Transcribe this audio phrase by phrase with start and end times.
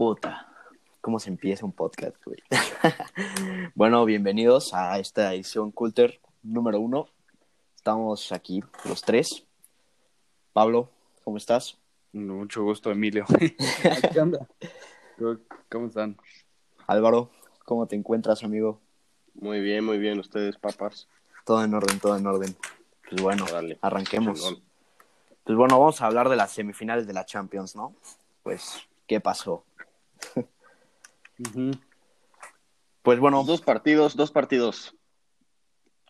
[0.00, 0.48] Puta,
[1.02, 2.38] ¿cómo se empieza un podcast, güey?
[3.74, 7.08] bueno, bienvenidos a esta edición Culter número uno.
[7.76, 9.44] Estamos aquí los tres.
[10.54, 10.88] Pablo,
[11.22, 11.76] ¿cómo estás?
[12.14, 13.26] Mucho gusto, Emilio.
[14.14, 14.48] ¿Qué onda?
[15.70, 16.16] ¿Cómo están?
[16.86, 17.28] Álvaro,
[17.66, 18.80] ¿cómo te encuentras, amigo?
[19.34, 20.18] Muy bien, muy bien.
[20.18, 21.08] ¿Ustedes, papas?
[21.44, 22.56] Todo en orden, todo en orden.
[23.06, 23.78] Pues bueno, Órale.
[23.82, 24.62] arranquemos.
[25.44, 27.94] Pues bueno, vamos a hablar de las semifinales de la Champions, ¿no?
[28.42, 29.62] Pues, ¿qué pasó?
[33.02, 34.94] Pues bueno, Dos partidos, dos partidos.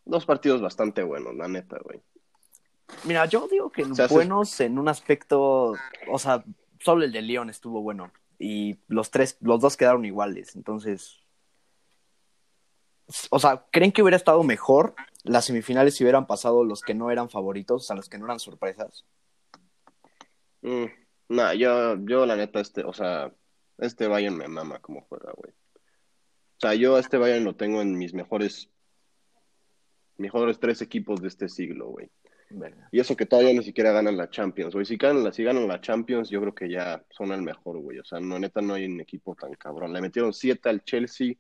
[0.05, 2.03] Dos partidos bastante buenos, la neta, güey.
[3.05, 5.77] mira, yo digo que hace- buenos en un aspecto,
[6.11, 6.43] o sea,
[6.81, 11.21] solo el de León estuvo bueno y los tres, los dos quedaron iguales, entonces,
[13.31, 17.11] o sea, ¿creen que hubiera estado mejor las semifinales si hubieran pasado los que no
[17.11, 19.05] eran favoritos, o sea, los que no eran sorpresas?
[20.63, 20.87] Mm,
[21.29, 23.31] nah, yo, yo la neta, este, o sea,
[23.81, 25.53] este Bayern me mama como juega, güey.
[25.53, 28.69] O sea, yo a este Bayern lo tengo en mis mejores,
[30.19, 32.11] mejores tres equipos de este siglo, güey.
[32.51, 32.89] Verga.
[32.91, 34.85] Y eso que todavía ni siquiera ganan la Champions, güey.
[34.85, 37.99] Si ganan la, si ganan la Champions, yo creo que ya son el mejor, güey.
[37.99, 39.93] O sea, no, neta, no hay un equipo tan cabrón.
[39.93, 41.35] Le metieron 7 al Chelsea,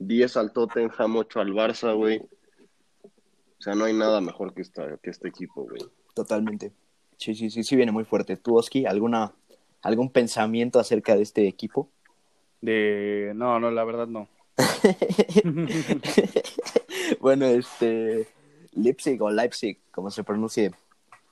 [0.00, 2.18] 10 al Tottenham, 8 al Barça, güey.
[2.18, 5.82] O sea, no hay nada mejor que, esta, que este equipo, güey.
[6.14, 6.72] Totalmente.
[7.16, 8.36] Sí, sí, sí, sí viene muy fuerte.
[8.36, 9.32] ¿Tú, Oski, alguna,
[9.82, 11.88] algún pensamiento acerca de este equipo?
[12.60, 13.32] De...
[13.34, 14.28] No, no, la verdad no.
[17.20, 18.28] bueno, este
[18.72, 20.72] Leipzig o Leipzig, como se pronuncie,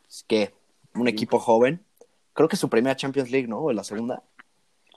[0.09, 0.53] es que
[0.95, 1.85] un equipo joven.
[2.33, 3.61] Creo que es su primera Champions League, ¿no?
[3.61, 4.23] O la segunda.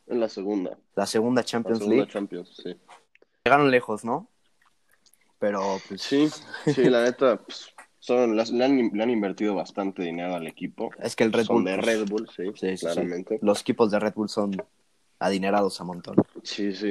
[0.07, 0.77] En la segunda.
[0.95, 2.11] La segunda La Champions segunda League.
[2.11, 2.77] Champions, sí.
[3.43, 4.27] Llegaron lejos, ¿no?
[5.39, 6.29] Pero, pues, Sí,
[6.65, 10.89] sí, la neta, pues, son, las- le, han, le han invertido bastante dinero al equipo.
[10.99, 11.65] es que el Red son Bull.
[11.65, 13.37] de pues, Red Bull, sí, sí, sí.
[13.41, 14.51] Los equipos de Red Bull son
[15.19, 16.15] adinerados a montón.
[16.43, 16.89] Sí, sí.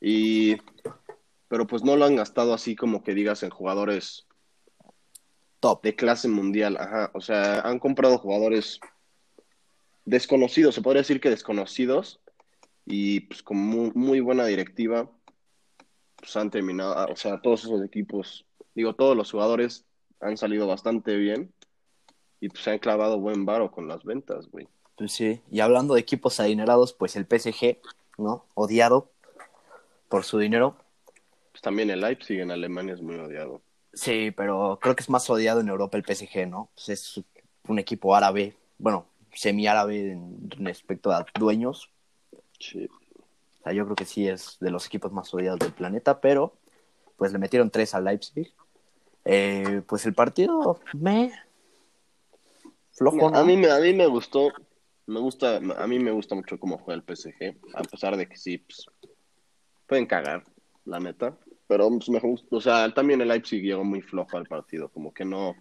[0.00, 0.56] Y
[1.48, 4.26] pero pues no lo han gastado así como que digas en jugadores
[5.60, 5.82] Top.
[5.82, 8.80] de clase mundial, ajá, o sea, han comprado jugadores
[10.04, 12.20] desconocidos, se podría decir que desconocidos
[12.84, 15.10] y pues con muy, muy buena directiva
[16.16, 18.44] pues han terminado, o sea, todos esos equipos,
[18.74, 19.86] digo, todos los jugadores
[20.22, 21.52] han salido bastante bien
[22.40, 24.68] y pues se han clavado buen varo con las ventas, güey.
[24.96, 25.42] Pues sí.
[25.50, 27.78] Y hablando de equipos adinerados, pues el PSG,
[28.18, 28.46] ¿no?
[28.54, 29.10] Odiado
[30.08, 30.76] por su dinero.
[31.50, 33.60] Pues también el Leipzig en Alemania es muy odiado.
[33.92, 36.70] Sí, pero creo que es más odiado en Europa el PSG, ¿no?
[36.74, 37.20] Pues es
[37.68, 41.90] un equipo árabe, bueno, semi-árabe en respecto a dueños.
[42.58, 42.88] Sí.
[43.60, 46.54] O sea, yo creo que sí es de los equipos más odiados del planeta, pero
[47.16, 48.52] pues le metieron tres al Leipzig.
[49.24, 51.32] Eh, pues el partido me
[52.92, 53.38] flojo, ¿no?
[53.38, 54.52] A mí, me, a mí me gustó,
[55.06, 58.36] me gusta, a mí me gusta mucho cómo juega el PSG, a pesar de que
[58.36, 58.86] sí, pues,
[59.86, 60.44] pueden cagar,
[60.84, 61.36] la neta,
[61.68, 65.24] pero pues, me o sea, también el Leipzig llegó muy flojo al partido, como que
[65.24, 65.54] no,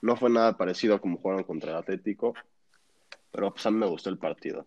[0.00, 2.34] no fue nada parecido a como jugaron contra el Atlético,
[3.30, 4.66] pero pues a mí me gustó el partido.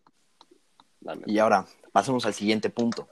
[1.26, 3.08] Y ahora pasamos al siguiente punto.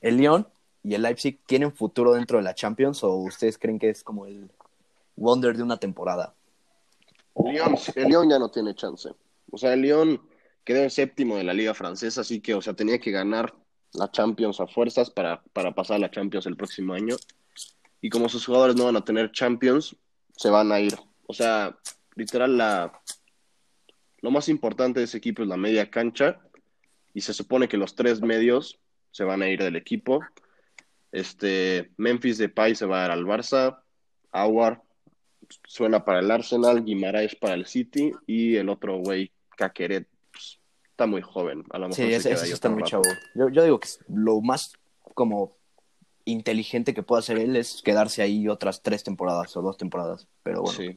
[0.00, 0.46] ¿El Lyon
[0.82, 4.26] y el Leipzig tienen futuro dentro de la Champions o ustedes creen que es como
[4.26, 4.50] el
[5.16, 6.34] wonder de una temporada?
[7.94, 9.10] El Lyon, ya no tiene chance.
[9.50, 10.20] O sea, el Lyon
[10.64, 13.54] quedó en séptimo de la Liga Francesa, así que, o sea, tenía que ganar
[13.92, 17.16] la Champions a fuerzas para, para pasar a la Champions el próximo año.
[18.00, 19.96] Y como sus jugadores no van a tener Champions,
[20.36, 20.96] se van a ir.
[21.26, 21.76] O sea,
[22.14, 23.00] literal, la,
[24.20, 26.40] lo más importante de ese equipo es la media cancha.
[27.12, 28.78] Y se supone que los tres medios
[29.10, 30.20] se van a ir del equipo.
[31.12, 33.80] Este, Memphis Depay se va a ir al Barça.
[34.32, 34.82] Awar
[35.64, 41.06] suena para el Arsenal, Guimaraes para el City y el otro güey, Caqueret, pues, está
[41.06, 41.64] muy joven.
[41.70, 42.90] A lo mejor Sí, se ese, ese está muy rato.
[42.90, 43.02] chavo.
[43.34, 44.72] Yo, yo digo que lo más
[45.14, 45.56] como
[46.24, 50.28] inteligente que puede hacer él es quedarse ahí otras tres temporadas o dos temporadas.
[50.44, 50.96] Pero bueno, Sí.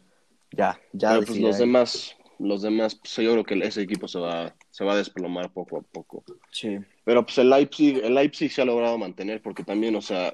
[0.52, 4.20] ya, ya Pero pues los demás, los demás, pues, yo creo que ese equipo se
[4.20, 6.24] va, se va a desplomar poco a poco.
[6.52, 6.78] Sí.
[7.06, 10.34] Pero pues el Leipzig, el Leipzig se ha logrado mantener porque también, o sea,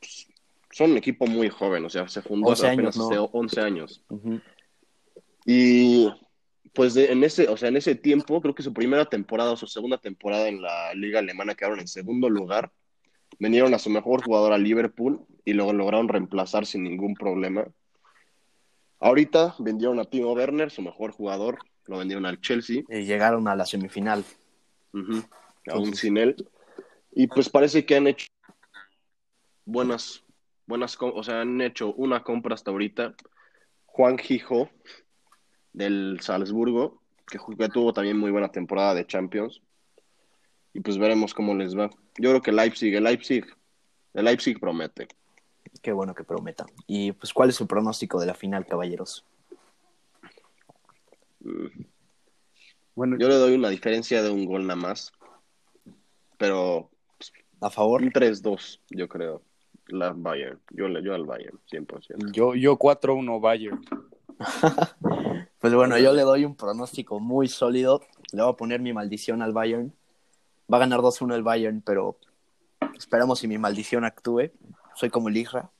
[0.00, 0.26] pues,
[0.72, 3.24] son un equipo muy joven, o sea, se fundó 11 hace apenas años, ¿no?
[3.24, 4.02] hace 11 años.
[5.44, 6.08] Y
[6.74, 9.56] pues de- en ese, o sea, en ese tiempo, creo que su primera temporada o
[9.56, 12.72] su segunda temporada en la liga alemana quedaron en segundo lugar.
[13.38, 17.66] Vinieron a su mejor jugador a Liverpool y luego lograron reemplazar sin ningún problema.
[18.98, 23.54] Ahorita vendieron a Timo Werner, su mejor jugador, lo vendieron al Chelsea, Y llegaron a
[23.54, 24.24] la semifinal.
[24.92, 25.22] ujú,
[25.68, 26.48] aún sin él.
[27.12, 28.26] Y pues parece que han hecho
[29.64, 30.24] buenas,
[30.66, 33.14] buenas, o sea, han hecho una compra hasta ahorita.
[33.86, 34.70] Juan Hijo,
[35.72, 39.62] del Salzburgo, que tuvo también muy buena temporada de Champions.
[40.74, 41.88] y pues veremos cómo les va.
[42.18, 43.44] Yo creo que Leipzig, el Leipzig,
[44.14, 45.08] el Leipzig promete.
[45.82, 46.66] Qué bueno que prometa.
[46.86, 49.24] Y pues, ¿cuál es su pronóstico de la final, caballeros?
[51.40, 51.84] Mm,
[52.94, 55.12] Bueno, Yo le doy una diferencia de un gol nada más,
[56.36, 56.90] pero
[57.60, 58.02] ¿A favor?
[58.02, 59.42] un 3-2, yo creo.
[59.88, 62.32] La Bayern, yo, le- yo al Bayern, 100%.
[62.32, 63.80] yo, yo 4-1 Bayern.
[65.58, 68.02] Pues bueno, yo le doy un pronóstico muy sólido.
[68.32, 69.92] Le voy a poner mi maldición al Bayern.
[70.72, 72.18] Va a ganar 2-1 el Bayern, pero
[72.96, 74.50] esperamos si mi maldición actúe.
[74.94, 75.70] Soy como el Isra,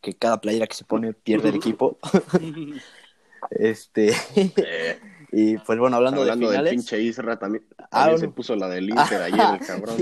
[0.00, 1.98] que cada playera que se pone pierde el equipo.
[3.50, 5.00] Este, Eh,
[5.32, 6.72] y pues bueno, hablando, hablando de del finales.
[6.72, 8.18] pinche Isra, también, Ah, también bueno.
[8.18, 9.96] se puso la del Inter ayer, el cabrón.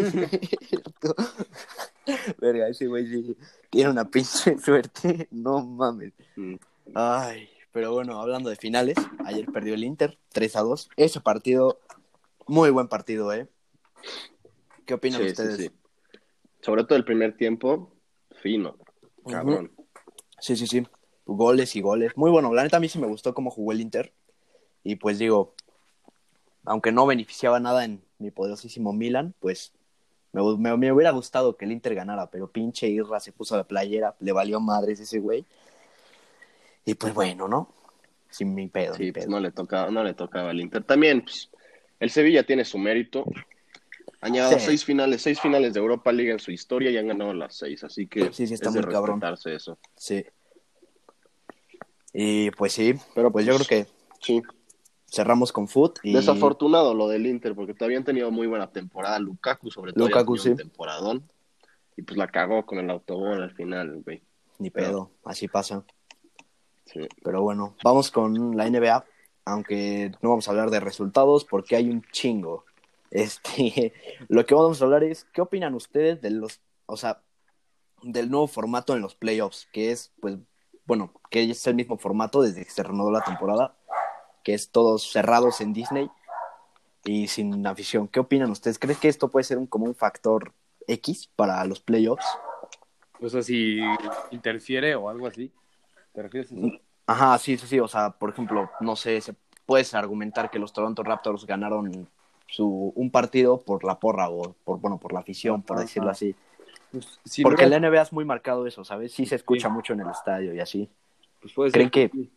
[2.39, 3.37] Verga, ese güey sí
[3.71, 5.29] tiene una pinche suerte.
[5.31, 6.13] No mames.
[6.37, 6.55] Mm.
[6.95, 10.89] Ay, pero bueno, hablando de finales, ayer perdió el Inter 3 a 2.
[10.97, 11.81] Ese partido,
[12.47, 13.49] muy buen partido, ¿eh?
[14.87, 15.57] ¿Qué opinan Sí, sí, ustedes?
[15.59, 15.71] sí.
[16.61, 17.93] Sobre todo el primer tiempo,
[18.43, 18.77] fino,
[19.29, 19.73] cabrón.
[20.41, 20.87] Sí, sí, sí.
[21.27, 22.17] Goles y goles.
[22.17, 22.53] Muy bueno.
[22.55, 24.15] La neta a mí sí me gustó cómo jugó el Inter.
[24.89, 25.53] Y pues digo,
[26.65, 29.71] aunque no beneficiaba nada en mi poderosísimo Milan, pues
[30.33, 33.65] me, me- me hubiera gustado que el Inter ganara, pero pinche Irra se puso la
[33.65, 35.45] playera, le valió madres ese güey.
[36.87, 37.69] Y pues bueno, ¿no?
[38.31, 40.83] Sin mi pedo, Sí, mi pues no le tocaba, no le tocaba al Inter.
[40.85, 41.51] También, pues,
[42.01, 43.27] el Sevilla tiene su mérito.
[44.23, 44.65] Han llegado Sí.
[44.65, 47.85] seis finales, seis finales de Europa League en su historia y han ganado las seis,
[47.85, 49.23] así que Sí, sí, está es de cabrón.
[49.45, 49.79] eso.
[49.97, 50.25] Sí.
[52.15, 54.43] Y pues sí, Pero pues yo creo que Sí,
[55.11, 59.19] cerramos con foot y desafortunado lo del Inter, porque todavía han tenido muy buena temporada.
[59.19, 60.55] Lukaku, sobre todo, Lukaku, un sí.
[60.55, 61.29] temporadón.
[61.97, 64.23] Y pues la cagó con el autogol al final, güey.
[64.59, 65.85] ni pedo, así pasa.
[66.85, 67.01] Sí.
[67.25, 69.05] Pero bueno, vamos con la NBA,
[69.45, 72.65] aunque no vamos a hablar de resultados porque hay un chingo.
[73.11, 73.95] Este,
[74.29, 77.23] lo que vamos a hablar es, ¿qué opinan ustedes de los, o sea,
[78.03, 79.67] del nuevo formato en los playoffs?
[79.73, 80.37] Que es, pues,
[80.85, 83.78] bueno, que es el mismo formato desde que se renovó la temporada,
[84.45, 86.11] que es todos cerrados en Disney
[87.05, 88.09] y sin afición.
[88.09, 88.79] ¿Qué opinan ustedes?
[88.79, 90.53] ¿Crees que esto puede ser un, como un factor
[90.87, 92.27] X para los playoffs?
[93.21, 93.81] O sea, si
[94.31, 95.53] interfiere o algo así.
[96.13, 96.81] ¿Te refieres a eso?
[97.07, 97.81] Ajá, sí, sí, sí.
[97.81, 99.35] O sea, por ejemplo, no sé, se
[99.67, 102.09] puedes argumentar que los Toronto Raptors ganaron
[102.47, 105.85] su un partido por la porra o por bueno por la afición, por Ajá.
[105.85, 106.35] decirlo así.
[106.91, 109.13] Pues, si Porque no, en la NBA es muy marcado eso, ¿sabes?
[109.13, 109.75] Sí se escucha Sí.
[109.75, 110.89] mucho en el estadio y así.
[111.41, 112.29] pues puede ¿Creen ser que-.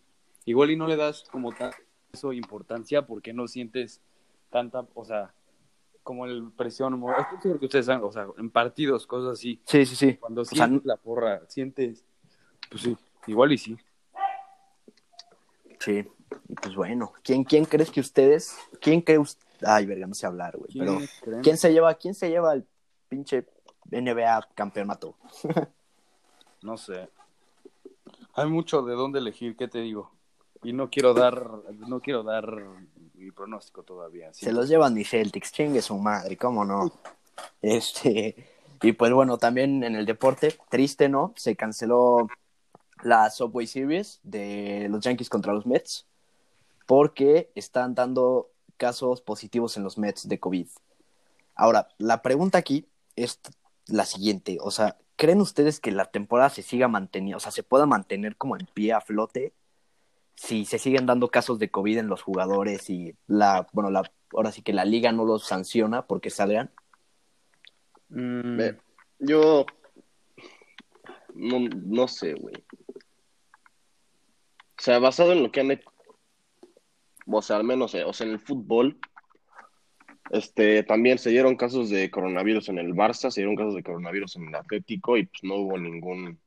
[0.46, 1.74] Igual y no le das como tal
[2.14, 4.02] eso importancia porque no sientes
[4.50, 5.34] tanta, o sea,
[6.04, 7.02] como el presión,
[7.42, 10.18] que ustedes saben, o sea, en partidos, cosas así, Sí, sí, sí.
[10.18, 12.04] cuando sea, sientes la porra, sientes,
[12.70, 12.98] pues sí,
[13.28, 13.78] igual y sí.
[15.80, 16.06] Sí.
[16.48, 20.26] Y pues bueno, ¿quién, quién crees que ustedes, quién cree us- Ay, verga, no sé
[20.26, 20.72] hablar, güey.
[20.78, 21.42] Pero creen?
[21.44, 22.66] ¿quién se lleva, quién se lleva el
[23.10, 23.46] pinche
[23.90, 25.16] NBA campeonato?
[26.64, 27.10] No sé.
[28.36, 30.12] Hay mucho de dónde elegir, ¿qué te digo?
[30.64, 31.48] Y no quiero dar,
[31.88, 32.46] no quiero dar
[33.16, 34.34] mi pronóstico todavía.
[34.34, 34.46] ¿sí?
[34.46, 36.92] Se los llevan mis Celtics, chingue su madre, ¿cómo no?
[37.62, 38.36] Este,
[38.82, 41.34] y pues bueno, también en el deporte, triste, ¿no?
[41.36, 42.28] Se canceló
[43.04, 46.06] la Subway Series de los Yankees contra los Mets
[46.86, 50.68] porque están dando casos positivos en los Mets de COVID.
[51.56, 53.40] Ahora, la pregunta aquí es
[53.88, 57.64] la siguiente, o sea, ¿creen ustedes que la temporada se siga manteniendo, o sea, se
[57.64, 59.54] pueda mantener como en pie a flote
[60.42, 64.52] si se siguen dando casos de COVID en los jugadores y la, bueno, la, ahora
[64.52, 66.72] sí que la liga no los sanciona porque salgan?
[68.10, 68.60] Mm,
[69.20, 69.68] Yo
[71.36, 72.56] no, no sé, güey.
[72.88, 75.88] O sea, basado en lo que han hecho,
[77.28, 78.98] o sea, al menos, eh, o sea, en el fútbol,
[80.32, 84.38] este, también se dieron casos de coronavirus en el Barça, se dieron casos de coronavirus
[84.38, 86.40] en el Atlético y pues no hubo ningún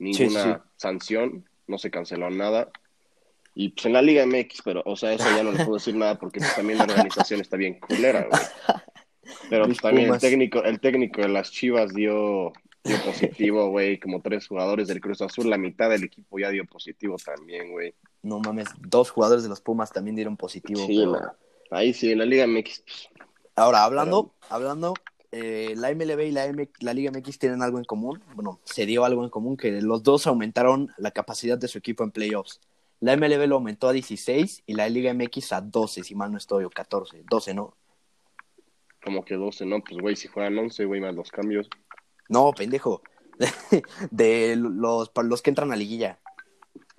[0.00, 0.70] ninguna Sí, sí.
[0.76, 2.70] sanción, no se canceló nada.
[3.54, 5.94] Y pues en la Liga MX, pero, o sea, eso ya no le puedo decir
[5.94, 8.42] nada porque pues, también la organización está bien culera, güey.
[9.48, 12.52] Pero pues, también el técnico, el técnico de las Chivas dio,
[12.84, 16.64] dio positivo, güey, como tres jugadores del Cruz Azul, la mitad del equipo ya dio
[16.64, 17.94] positivo también, güey.
[18.22, 20.86] No mames, dos jugadores de los Pumas también dieron positivo.
[20.86, 21.34] Sí, pero-
[21.70, 23.08] ahí sí, en la Liga MX, pues,
[23.56, 24.94] Ahora, hablando, hablando,
[25.32, 28.22] eh, la MLB y la, M- la Liga MX tienen algo en común.
[28.34, 32.02] Bueno, se dio algo en común que los dos aumentaron la capacidad de su equipo
[32.04, 32.60] en playoffs.
[33.00, 36.38] La MLB lo aumentó a 16 y la Liga MX a 12, si mal no
[36.38, 37.24] estoy, o 14.
[37.28, 37.74] 12, ¿no?
[39.02, 39.80] como que 12, ¿no?
[39.80, 41.68] Pues, güey, si fueran 11, güey, más los cambios.
[42.28, 43.02] No, pendejo.
[44.10, 46.18] de los, para los que entran a liguilla.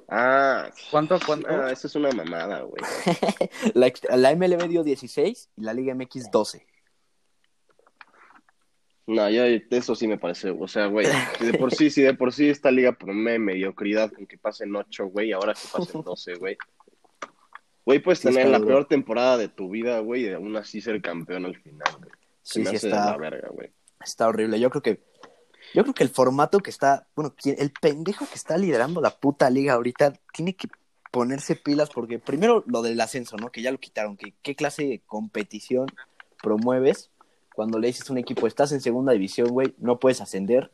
[0.10, 1.48] Ah, ¿Cuánto, cuánto?
[1.48, 2.82] ah, eso es una mamada, güey.
[3.76, 6.66] La, la MLB dio 16 y la Liga MX 12.
[9.08, 11.08] No, ya eso sí me parece, o sea, güey,
[11.40, 14.76] si de por sí, si de por sí esta liga promete mediocridad con que pasen
[14.76, 16.56] ocho, güey, ahora que pasen doce, güey.
[17.86, 21.02] Güey, puedes Sí, tener la peor temporada de tu vida, güey, y aún así ser
[21.02, 22.12] campeón al final, güey.
[22.44, 23.72] Se Sí, me sí hace está, la verga, güey.
[24.04, 24.60] está horrible.
[24.60, 25.04] Yo creo que,
[25.74, 29.50] yo creo que el formato que está, bueno, el pendejo que está liderando la puta
[29.50, 30.68] liga ahorita tiene que
[31.12, 33.52] ponerse pilas porque primero lo del ascenso, ¿no?
[33.52, 34.16] Que ya lo quitaron.
[34.16, 35.88] Que qué clase de competición
[36.42, 37.11] promueves
[37.62, 40.72] cuando le dices a un equipo, estás en segunda división, güey, no puedes ascender.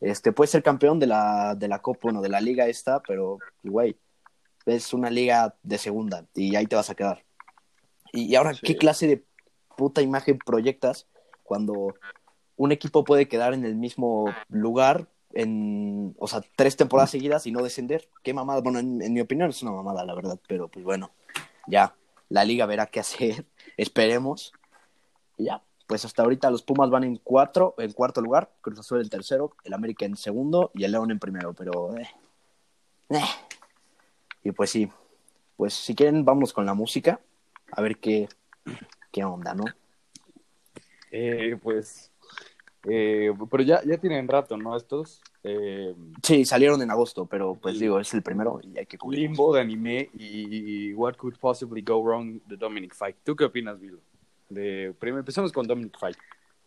[0.00, 3.40] Este, puedes ser campeón de la, de la Copa, bueno, de la liga esta, pero,
[3.64, 3.96] güey,
[4.64, 7.24] es una liga de segunda y ahí te vas a quedar.
[8.12, 8.60] Y, y ahora, Sí.
[8.62, 9.24] ¿qué clase de
[9.76, 11.08] puta imagen proyectas
[11.42, 11.96] cuando
[12.54, 17.50] un equipo puede quedar en el mismo lugar en, o sea, tres temporadas seguidas y
[17.50, 18.08] no descender?
[18.22, 18.60] Qué mamada.
[18.60, 21.10] Bueno, en, en mi opinión es una mamada, la verdad, pero pues bueno,
[21.66, 21.96] ya,
[22.28, 23.46] la liga verá qué hacer,
[23.76, 24.52] esperemos.
[25.36, 25.60] Y ya,
[25.90, 29.56] pues hasta ahorita los Pumas van en cuatro, en cuarto lugar, Cruz Azul en tercero,
[29.64, 31.96] el América en segundo y el León en primero, pero...
[31.96, 32.08] eh,
[33.08, 33.24] eh.
[34.44, 34.88] Y pues sí,
[35.56, 37.18] pues si quieren vamos con la música,
[37.72, 38.28] a ver qué,
[39.10, 39.64] qué onda, ¿no?
[41.10, 42.12] Eh, pues,
[42.84, 44.76] eh, pero ya, ya tienen rato, ¿no?
[44.76, 45.20] Estos.
[45.42, 45.92] Eh,
[46.22, 49.22] Sí, salieron en agosto, pero pues digo, es el primero y hay que cubrir.
[49.22, 53.18] Limbo de anime y What Could Possibly Go Wrong de Dominic Fike.
[53.24, 53.98] ¿Tú qué opinas, Bill?
[54.50, 56.20] De, primero empezamos con Dominic Fike.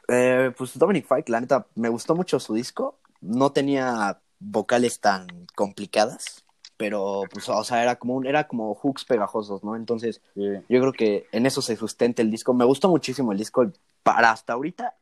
[0.07, 2.99] Eh, pues Dominic Fike, la neta, me gustó mucho su disco.
[3.21, 6.43] No tenía vocales tan complicadas,
[6.77, 9.75] pero pues, o sea, era como un, era como hooks pegajosos, ¿no?
[9.75, 12.53] Entonces, yo creo que en eso se sustenta el disco.
[12.53, 13.71] Me gustó muchísimo el disco
[14.01, 14.95] para hasta ahorita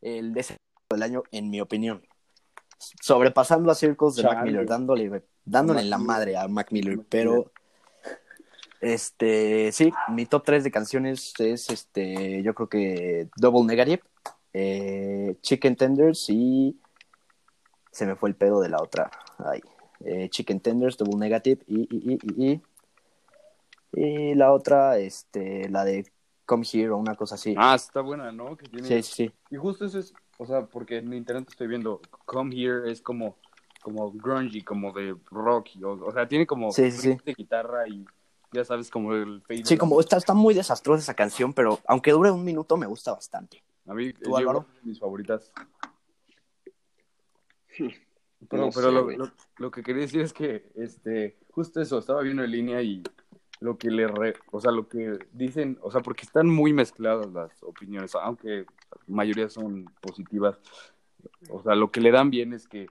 [0.00, 0.56] el de ese
[0.90, 2.02] del año, en mi opinión.
[2.78, 4.44] Sobrepasando a Circles de Mac.
[4.44, 7.52] Miller, dándole, dándole Mac la madre a Mac Miller, Mac pero
[8.82, 14.02] este sí, mi top 3 de canciones es este, yo creo que Double Negative,
[14.52, 16.76] eh, Chicken Tenders y
[17.92, 19.10] se me fue el pedo de la otra.
[19.38, 19.60] Ay,
[20.00, 22.62] eh, Chicken Tenders, Double Negative y, y, y, y,
[23.94, 26.10] y, la otra, este, la de
[26.44, 27.54] Come Here o una cosa así.
[27.56, 28.56] Ah, está buena, ¿no?
[28.56, 28.88] Que tiene...
[28.88, 29.32] sí, sí, sí.
[29.50, 33.36] Y justo eso es, o sea, porque en internet estoy viendo, Come Here es como,
[33.80, 37.08] como grungy, como de rock, o, o sea, tiene como Sí, sí, sí.
[37.10, 38.04] riffs de guitarra y
[38.52, 39.64] ya sabes, como el fade.
[39.64, 43.12] Sí, como está, está muy desastrosa esa canción, pero aunque dure un minuto, me gusta
[43.12, 43.62] bastante.
[43.86, 44.66] A mí, ¿Tú, Álvaro?
[44.82, 45.50] mis favoritas.
[48.48, 51.98] Pero, No pero sé, lo, lo, lo que quería decir es que, este, justo eso,
[51.98, 53.00] estaba viendo en línea y
[53.60, 57.32] lo que le, re- o sea, lo que dicen, o sea, porque están muy mezcladas
[57.32, 58.66] las opiniones, aunque
[59.06, 60.58] la mayoría son positivas,
[61.50, 62.88] o sea, lo que le dan bien es que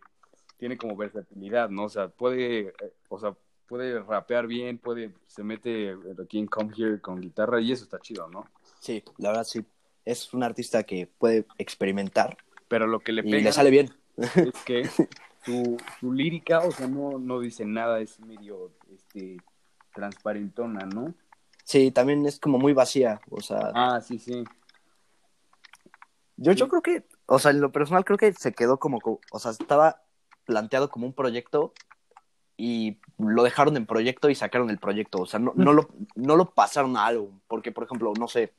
[0.58, 1.84] tiene como versatilidad, ¿no?
[1.84, 3.36] O sea, puede, eh, o sea,
[3.72, 8.00] puede rapear bien, puede, se mete aquí en Come Here con guitarra y eso está
[8.00, 8.46] chido, ¿no?
[8.82, 9.66] Sí, la verdad sí.
[10.04, 12.36] Es un artista que puede experimentar
[12.68, 13.94] Pero lo que le y pega le sale bien.
[14.18, 14.90] es que
[15.46, 19.38] su, su lírica, o sea, no, no dice nada, es medio este,
[19.96, 21.14] transparentona, ¿no?
[21.64, 23.22] Sí, también es como muy vacía.
[23.30, 24.44] O sea, Ah, sí, sí.
[26.36, 29.22] yo, yo creo que, o sea, en lo personal creo que se quedó como, co-
[29.32, 30.04] o sea, estaba
[30.44, 31.74] planteado como un proyecto
[32.62, 35.20] y lo dejaron en proyecto y sacaron el proyecto.
[35.22, 37.40] O sea, no, no, lo, no lo pasaron a álbum.
[37.48, 38.54] Porque, por ejemplo, no sé,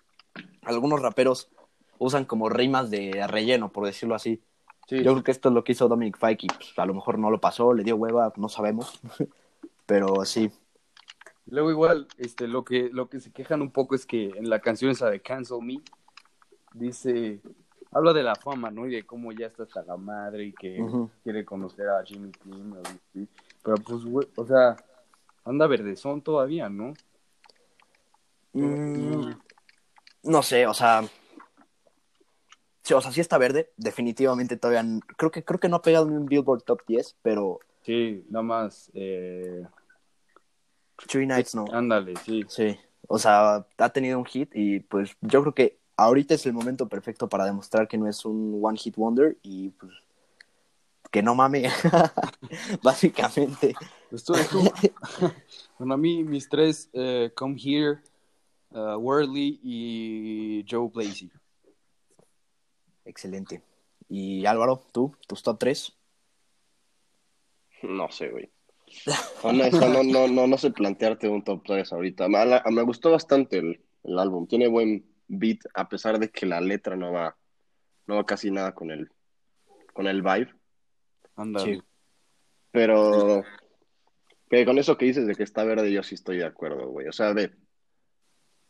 [0.62, 1.50] algunos raperos
[1.98, 4.42] usan como rimas de relleno, por decirlo así.
[4.88, 4.96] sí.
[5.04, 7.16] Yo creo que esto es lo que hizo Dominic Fike y pues, a lo mejor
[7.16, 9.00] no lo pasó, le dio hueva, no sabemos.
[9.86, 10.50] Pero sí,
[11.46, 14.60] Luego igual, este, lo que, lo que se quejan un poco es que en la
[14.60, 15.80] canción esa de Cancel Me,
[16.72, 17.40] dice,
[17.90, 18.86] habla de la fama, ¿no?
[18.86, 20.78] Y de cómo ya está hasta la madre y que
[21.22, 22.82] quiere conocer a Jimmy Kimmel.
[23.62, 24.76] Pero pues, güey, o sea,
[25.44, 26.94] anda verdezón todavía, ¿no?
[28.52, 29.32] Mm,
[30.24, 31.04] no sé, o sea.
[32.82, 34.84] Sí, o sea, sí está verde, definitivamente todavía.
[35.16, 38.42] Creo que, creo que no ha pegado ni un Billboard Top 10, pero Sí, nada
[38.44, 39.64] más, eh,
[41.08, 41.64] Three Nights no.
[41.72, 42.44] ándale, sí.
[42.48, 42.78] Sí,
[43.08, 46.88] o sea, ha tenido un hit y pues yo creo que ahorita es el momento
[46.88, 49.92] perfecto para demostrar que no es un One Hit Wonder y pues
[51.12, 51.64] que no mame,
[52.82, 53.74] básicamente.
[54.10, 54.58] Esto, esto-
[55.78, 58.00] bueno, a mí mis tres, eh, Come Here,
[58.70, 61.30] uh, Worldly y Joe Blazy.
[63.04, 63.62] Excelente.
[64.08, 65.92] Y Álvaro, tú, tus top 3.
[67.82, 68.50] No sé, güey.
[69.44, 72.28] No, no, no, no sé plantearte un top 3 ahorita.
[72.28, 74.46] Me, la- me gustó bastante el, el álbum.
[74.46, 77.36] Tiene buen beat, a pesar de que la letra no va,
[78.06, 79.10] no va casi nada con el,
[79.92, 80.54] con el vibe.
[81.64, 81.82] Sí.
[82.70, 83.42] Pero
[84.50, 87.08] que con eso que dices de que está verde, yo sí estoy de acuerdo, güey.
[87.08, 87.52] O sea, ve,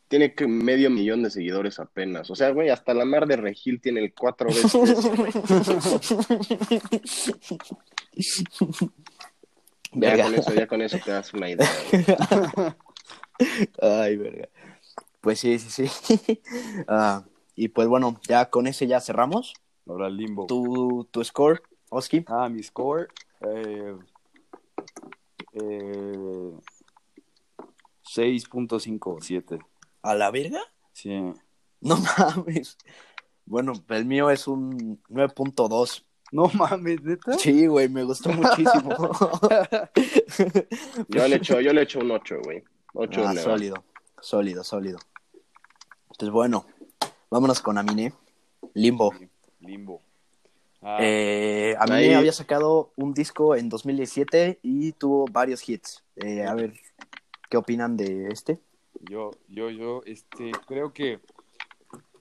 [0.08, 2.30] tiene que medio millón de seguidores apenas.
[2.30, 4.72] O sea, güey, hasta la mar de Regil tiene el cuatro veces.
[9.92, 11.68] ya con eso, ya con eso te das una idea.
[11.90, 12.04] güey.
[13.80, 14.48] Ay, verga.
[15.20, 16.40] Pues sí, sí, sí.
[16.88, 19.54] Ah, y pues bueno, ya con ese ya cerramos.
[19.86, 20.46] Ahora limbo.
[20.46, 21.62] Tu, tu score,
[21.94, 22.24] Oski.
[22.26, 23.06] Ah, mi score.
[23.42, 23.94] Eh,
[25.52, 26.50] eh,
[28.02, 29.58] 6.57.
[30.00, 30.60] ¿A la verga?
[30.94, 31.10] Sí.
[31.82, 32.78] No mames.
[33.44, 36.02] Bueno, el mío es un 9.2.
[36.32, 37.34] No mames, neta.
[37.34, 38.96] Sí, güey, me gustó muchísimo.
[41.08, 42.64] Yo le echo, yo le echo un 8, güey.
[42.94, 43.84] 8 Ah, sólido,
[44.18, 44.98] sólido, sólido.
[46.10, 46.64] Entonces, bueno,
[47.28, 48.14] vámonos con Aminé.
[48.72, 49.12] Limbo.
[49.60, 50.00] Limbo.
[50.82, 56.02] Ah, Eh, Aminé Ahí- había sacado un disco en 2017 y tuvo varios hits.
[56.16, 56.74] Eh, a ver,
[57.48, 58.58] ¿qué opinan de este?
[59.08, 61.20] Yo, yo, yo, este, creo que,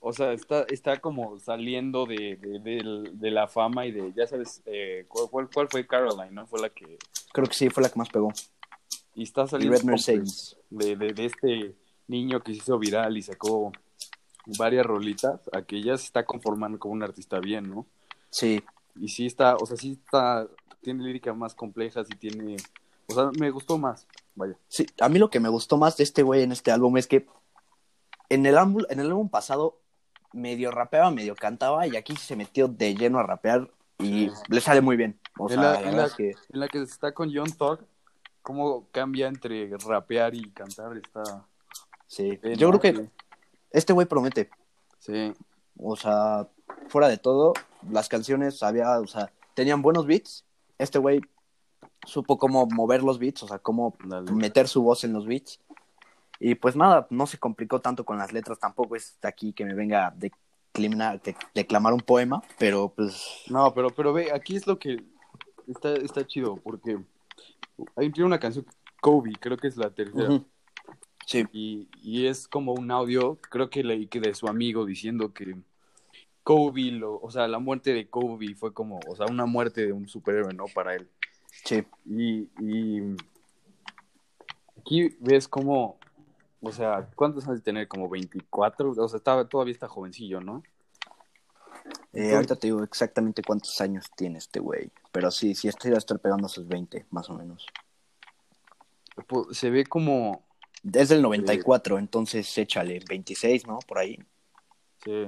[0.00, 5.04] o sea, está, está como saliendo de, de, la fama y de, ya sabes, eh,
[5.08, 6.46] ¿cuál, cuál, cuál fue Caroline, no?
[6.46, 6.98] Fue la que,
[7.32, 8.32] Creo que sí, fue la que más pegó.
[9.14, 10.56] y está saliendo Red Mercedes.
[10.70, 11.74] de, de, de este
[12.08, 13.72] niño que se hizo viral y sacó
[14.58, 17.86] varias rolitas, a que ya se está conformando como un artista bien, ¿no?
[18.32, 18.62] Sí,
[18.96, 20.48] Y sí está, o sea, sí está,
[20.80, 22.56] tiene líricas más complejas y tiene,
[23.08, 24.56] o sea, me gustó más, vaya.
[24.68, 24.86] sí.
[25.00, 27.26] A mí lo que me gustó más de este güey en este álbum es que
[28.30, 29.78] en el álbum, en el álbum pasado
[30.32, 34.80] medio rapeaba, medio cantaba y aquí se metió de lleno a rapear y le sale
[34.80, 35.20] muy bien.
[35.38, 37.52] O En sea, la- la en la- es que En la que está con John
[37.52, 37.80] Thug,
[38.40, 41.46] cómo cambia entre rapear y cantar, está...
[42.06, 42.38] sí.
[42.56, 43.10] Yo creo que
[43.70, 44.50] este güey promete.
[44.98, 45.32] Sí,
[45.78, 46.48] O sea,
[46.88, 47.54] fuera de todo,
[47.90, 50.44] las canciones había, o sea, tenían buenos beats.
[50.78, 51.20] Este güey
[52.04, 53.96] supo cómo mover los beats, o sea, cómo
[54.32, 55.60] meter su voz en los beats.
[56.40, 59.74] Y pues nada, no se complicó tanto con las letras, tampoco es aquí que me
[59.74, 64.66] venga a declamar, de- declamar un poema, pero pues No, pero, pero ve, aquí es
[64.66, 65.04] lo que
[65.68, 66.98] está, está chido, porque
[67.94, 68.66] hay tiene una canción,
[69.00, 70.42] Kobe, creo que es la tercera,
[71.26, 75.32] sí, y, y es como un audio, creo que leí que de su amigo diciendo
[75.32, 75.56] que
[76.42, 79.92] Kobe, lo, o sea, la muerte de Kobe fue como, o sea, una muerte de
[79.92, 80.64] un superhéroe, ¿no?
[80.74, 81.08] Para él.
[81.64, 83.16] sí, Y, y
[84.80, 85.98] aquí ves como,
[86.60, 87.88] o sea, ¿cuántos años tener?
[87.88, 90.62] Como 24, o sea, estaba, todavía está jovencillo, ¿no?
[92.12, 95.96] Eh, ahorita te digo exactamente cuántos años tiene este güey, pero sí, sí, este ya
[95.96, 97.66] está pegando sus 20, más o menos.
[99.26, 100.44] Pues, Se ve como,
[100.92, 103.78] Es del 94, entonces échale 26, ¿no?
[103.86, 104.18] Por ahí.
[105.04, 105.24] Sí.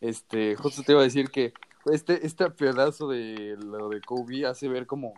[0.00, 1.52] Este, justo te iba a decir que
[1.86, 5.14] este, este pedazo de lo de Kobe hace ver como,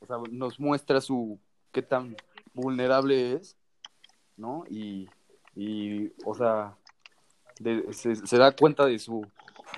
[0.00, 1.38] o sea, nos muestra su,
[1.70, 2.16] qué tan
[2.54, 3.56] vulnerable es,
[4.36, 4.64] ¿no?
[4.68, 5.08] Y,
[5.54, 6.76] y o sea,
[7.60, 9.24] de- se, se da cuenta de su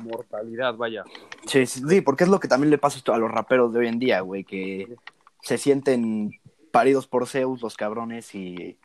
[0.03, 1.05] mortalidad, vaya.
[1.47, 3.89] Sí, sí, sí, porque es lo que también le pasa a los raperos de hoy
[3.89, 4.97] en día, güey, que
[5.43, 6.41] se sienten
[6.73, 8.79] paridos por Zeus los cabrones y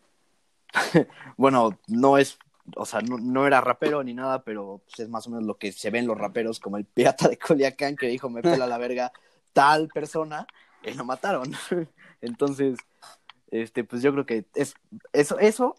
[1.38, 2.38] bueno, no es,
[2.75, 5.58] o sea, no, no era rapero ni nada, pero pues, es más o menos lo
[5.58, 8.77] que se ven los raperos, como el pirata de Culiacán que dijo me pela la
[8.77, 9.12] verga
[9.53, 10.47] tal persona
[10.84, 11.51] y lo mataron.
[12.21, 12.77] Entonces,
[13.51, 14.75] este, pues yo creo que es
[15.13, 15.75] eso, eso,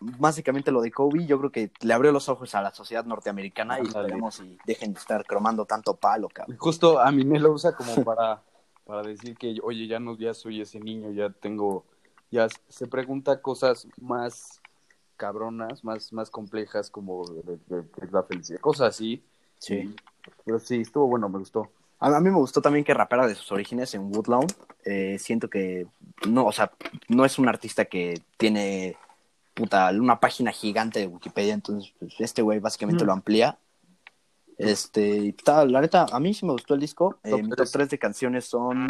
[0.00, 3.78] básicamente lo de Kobe, yo creo que le abrió los ojos a la sociedad norteamericana
[3.80, 6.56] y esperemos y dejen de estar cromando tanto palo, cabrón.
[6.58, 8.42] Justo a mí me lo usa como para,
[8.84, 11.84] para decir que, oye, ya no, ya soy ese niño, ya tengo,
[12.30, 14.59] ya se pregunta cosas más
[15.20, 19.22] cabronas, más, más complejas como de, de- de la felicidad, cosas así.
[19.58, 19.94] Sí.
[20.46, 21.68] Pero sí, estuvo bueno, me gustó.
[21.98, 24.46] A, mí me gustó también que rapera de sus orígenes en Woodlawn.
[24.86, 25.86] Eh, siento que
[26.26, 26.72] no, o sea,
[27.08, 28.96] no es un artista que tiene
[29.52, 33.06] puta, una página gigante de Wikipedia, entonces pues, este güey básicamente Mm.
[33.06, 33.58] lo amplía.
[34.56, 37.18] Este, y tal, la neta, a mí sí me gustó el disco.
[37.22, 37.72] Eh, Top mi top tres.
[37.72, 38.86] 3 de canciones son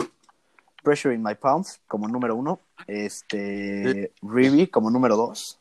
[0.83, 5.60] Pressure in My Palms como número uno, este, Ruby como número dos,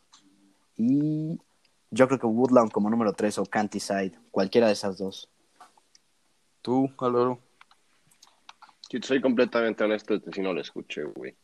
[0.79, 1.37] y
[1.91, 5.29] yo creo que Woodlawn como número tres o Side, cualquiera de esas dos.
[6.61, 7.39] Tú, Álvaro.
[8.89, 11.35] Si soy completamente honesto, este sí no lo escuché, güey.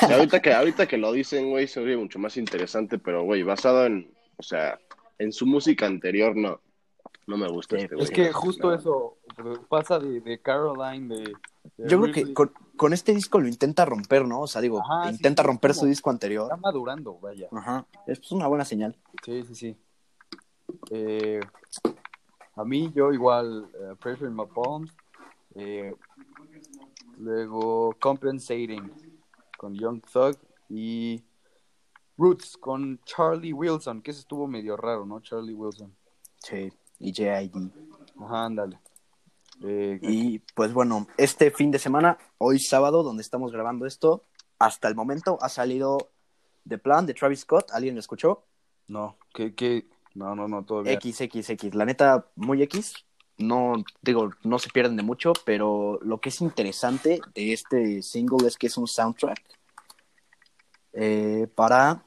[0.00, 3.84] Ahorita que, ahorita que lo dicen, güey, se oye mucho más interesante, pero, güey, basado
[3.84, 4.78] en, o sea,
[5.18, 6.60] en su música anterior, no,
[7.26, 8.04] no me gusta Sí, este, güey.
[8.04, 8.74] Es que no, justo no.
[8.74, 9.18] eso
[9.68, 11.24] pasa de, de Caroline, de...
[11.76, 14.40] de Yo creo que con, con este disco lo intenta romper, ¿no?
[14.40, 16.58] O sea, digo, Ajá, intenta sí, romper como- su disco Está anterior.
[16.60, 17.48] madurando, vaya.
[17.52, 17.84] Ajá.
[18.06, 18.96] Es una buena señal.
[19.22, 19.76] Sí, sí, sí.
[20.90, 21.40] Eh,
[22.56, 24.90] a mí, yo igual, eh, Pressure in My Palms.
[25.54, 25.94] eh,
[27.18, 28.90] luego, Compensating
[29.56, 30.36] con Young Thug.
[30.70, 31.22] Y
[32.16, 35.20] Roots con Charlie Wilson, que ese estuvo medio raro, ¿no?
[35.20, 35.94] Charlie Wilson.
[36.38, 37.70] Sí, y JID.
[38.20, 38.78] Ajá, ándale.
[39.64, 44.24] Eh, Y pues bueno, este fin de semana, hoy sábado, donde estamos grabando esto,
[44.58, 46.10] hasta el momento ha salido
[46.66, 47.70] The Plan de Travis Scott.
[47.72, 48.44] ¿Alguien lo escuchó?
[48.88, 50.98] no, que, que, no, no, no, todavía.
[50.98, 51.74] XXX.
[51.74, 52.94] La neta, muy X.
[53.36, 58.48] No, digo, no se pierden de mucho, pero lo que es interesante de este single
[58.48, 59.40] es que es un soundtrack
[60.94, 62.02] eh, para.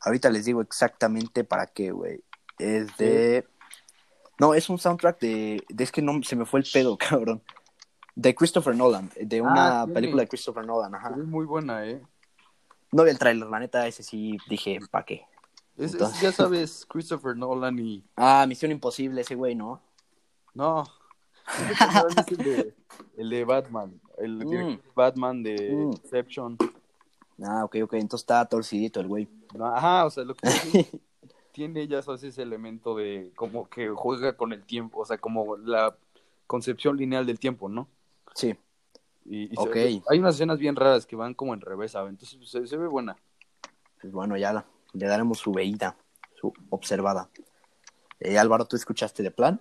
[0.00, 2.22] Ahorita les digo exactamente para qué, güey.
[2.58, 3.46] Es de.
[4.38, 5.84] No, es un soundtrack de, de.
[5.84, 7.42] Es que no se me fue el pedo, cabrón.
[8.14, 11.10] De Christopher Nolan, de una Ah, película de Christopher Nolan, ajá.
[11.10, 12.00] Es muy buena, ¿eh?
[12.92, 15.26] No vi el tráiler, la neta, ese sí dije, ¿para qué?
[15.76, 18.02] Es, ya sabes, Christopher Nolan y...
[18.16, 19.82] Ah, Misión Imposible, ese güey, ¿no?
[20.54, 20.84] No.
[22.16, 22.74] es el de,
[23.18, 24.00] el de Batman.
[24.16, 24.80] El Mm.
[24.94, 25.92] Batman de Mm.
[25.92, 26.56] Inception.
[27.44, 29.28] Ah, ok, ok, entonces está torcidito el güey.
[29.60, 30.40] Ajá, o sea, lo que
[31.56, 35.56] tiene, ya sabes ese elemento de como que juega con el tiempo, o sea, como
[35.56, 35.96] la
[36.46, 37.88] concepción lineal del tiempo, ¿no?
[38.34, 38.54] Sí,
[39.24, 39.76] Y, y se- Ok.
[40.10, 42.10] hay unas escenas bien raras que van como en revés, ¿sabes?
[42.10, 43.16] Entonces pues, se, se ve buena.
[44.02, 45.96] pues bueno, ya la- le daremos su veída,
[46.38, 47.30] su observada.
[48.20, 49.58] Eh, Álvaro, ¿tú escuchaste de plan?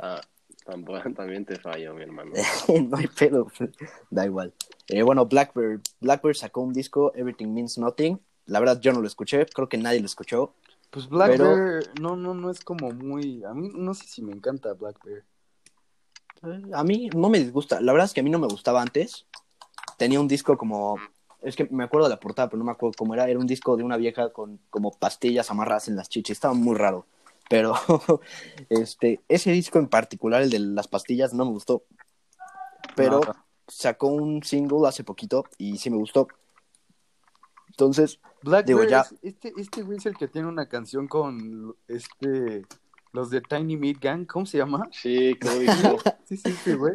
[0.00, 0.20] Ah,
[0.66, 2.32] tampoco, también te fallo, mi hermano.
[2.90, 3.50] no hay pedo,
[4.10, 4.52] da igual.
[4.88, 8.20] Eh, bueno, Blackbird, Blackbird sacó un disco, Everything Means Nothing.
[8.44, 10.52] La verdad, yo no lo escuché, creo que nadie lo escuchó.
[10.90, 14.22] Pues Black Pero- Bear, no, no, no es como muy, a mí no sé si
[14.22, 15.24] me encanta Black Bear.
[16.42, 17.80] Eh, A mí no me disgusta.
[17.80, 19.26] La verdad es que a mí no me gustaba antes.
[19.96, 20.96] Tenía un disco como.
[21.42, 23.28] Es que me acuerdo de la portada, pero no me acuerdo cómo era.
[23.28, 26.32] Era un disco de una vieja con como pastillas amarradas en las chichis.
[26.36, 27.06] Estaba muy raro.
[27.50, 27.74] Pero
[28.68, 31.82] este, ese disco en particular, el de las pastillas, no me gustó.
[32.96, 33.44] Pero Ajá.
[33.66, 36.28] sacó un single hace poquito y sí me gustó.
[37.78, 41.06] Entonces, Black Digo, Bear ya- es- este, este güey es el que tiene una canción
[41.06, 42.64] con este,
[43.12, 44.88] los de Tiny Meat Gang, ¿cómo se llama?
[44.90, 45.72] Sí, como dijo.
[46.24, 46.94] Sí, sí, sí, güey.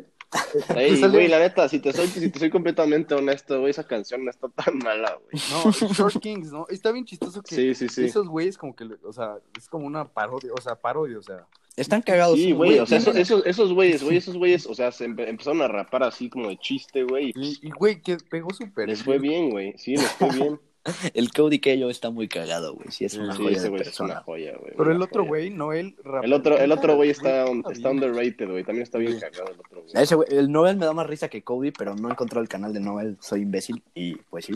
[0.75, 3.85] Ey, sale- güey, la neta, si te soy, si te soy completamente honesto, güey, esa
[3.87, 5.41] canción no está tan mala, güey.
[5.51, 6.65] No, Short Kings, ¿no?
[6.69, 8.03] Está bien chistoso que Sí, sí, sí.
[8.05, 11.47] esos güeyes como que, o sea, es como una parodia, o sea, parodia, o sea.
[11.77, 12.35] están cagados.
[12.37, 13.07] Sí, esos güey, o sea, güeyes.
[13.07, 16.29] esos, esos, esos güeyes, güey, esos güeyes, o sea, se empe- empezaron a rapar así
[16.29, 17.31] como de chiste, güey.
[17.35, 18.89] y, güey, que pegó súper.
[18.89, 19.75] Les fue bien, güey.
[19.77, 20.59] Sí, les fue bien.
[21.13, 22.91] El Cody Keyo está muy cagado, güey.
[22.91, 24.73] Sí, es una Sí, joya ese de güey es una joya, güey.
[24.75, 28.63] Pero el otro güey, Noel, rap- El otro, el otro güey está, underrated, güey.
[28.63, 29.93] También está bien cagado el otro güey.
[29.93, 32.73] Ese güey- el Noel me da más risa que Cody, pero no encontró el canal
[32.73, 33.17] de Noel.
[33.21, 33.81] Soy imbécil.
[33.95, 34.53] Y pues sí.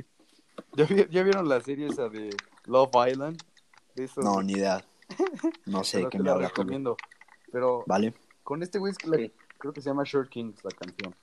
[0.75, 2.29] ¿Ya, vi- ya vieron la serie esa de
[2.65, 3.41] Love Island?
[3.95, 4.83] De esos- No, ni idea.
[5.65, 6.97] No sé pero qué me la habla recomiendo.
[7.51, 8.13] Pero Vale.
[8.43, 9.31] con este güey es que la- Sí.
[9.57, 11.15] creo que se llama Short Kings la canción.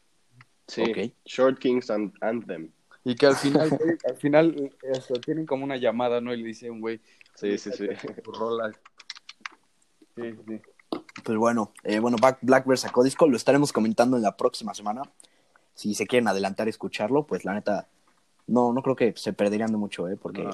[0.67, 1.13] Sí, Ok.
[1.27, 2.71] Short Kings and Anthem.
[3.05, 6.33] Y que al final, güey, al final eh, hasta tienen como una llamada, ¿no?
[6.35, 7.01] Y le dice un güey,
[7.35, 7.87] Sí, sí, sí.
[8.25, 8.73] rola.
[10.17, 10.61] Sí, sí.
[11.25, 13.27] Pues bueno, eh, bueno, Black- Blackbird sacó disco.
[13.27, 15.03] Lo estaremos comentando en la próxima semana.
[15.75, 17.89] Si se quieren adelantar a escucharlo, pues la neta,
[18.47, 20.17] no, no creo que se perderían de mucho, ¿eh?
[20.17, 20.51] Porque No.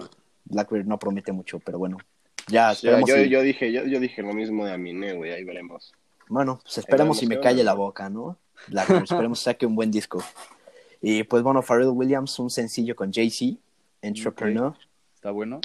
[0.46, 1.98] Blackbird no promete mucho, pero bueno.
[2.46, 5.30] Ya, Ya, esperemos yo, si- yo dije, yo, yo dije lo mismo de Aminé, güey.
[5.32, 5.92] Ahí veremos.
[6.28, 8.38] Bueno, pues esperemos si me calle la boca, ¿no?
[8.68, 10.22] Blackbird, esperemos saque un buen disco.
[11.02, 13.58] Y pues bueno, Pharrell Williams, un sencillo con Jay-Z,
[14.02, 14.74] Entrepreneur.
[15.14, 15.60] Está bueno.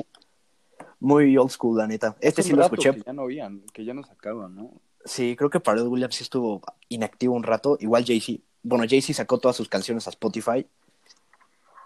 [0.99, 2.15] Muy old school, la neta.
[2.21, 2.91] Este Hace sí lo escuché.
[2.93, 4.71] Que ya no oían, que ya no sacaban, ¿no?
[5.03, 7.77] Sí, creo que Pharrell Williams estuvo inactivo un rato.
[7.79, 8.41] Igual Jay-Z.
[8.63, 10.65] Bueno, Jay-Z sacó todas sus canciones a Spotify.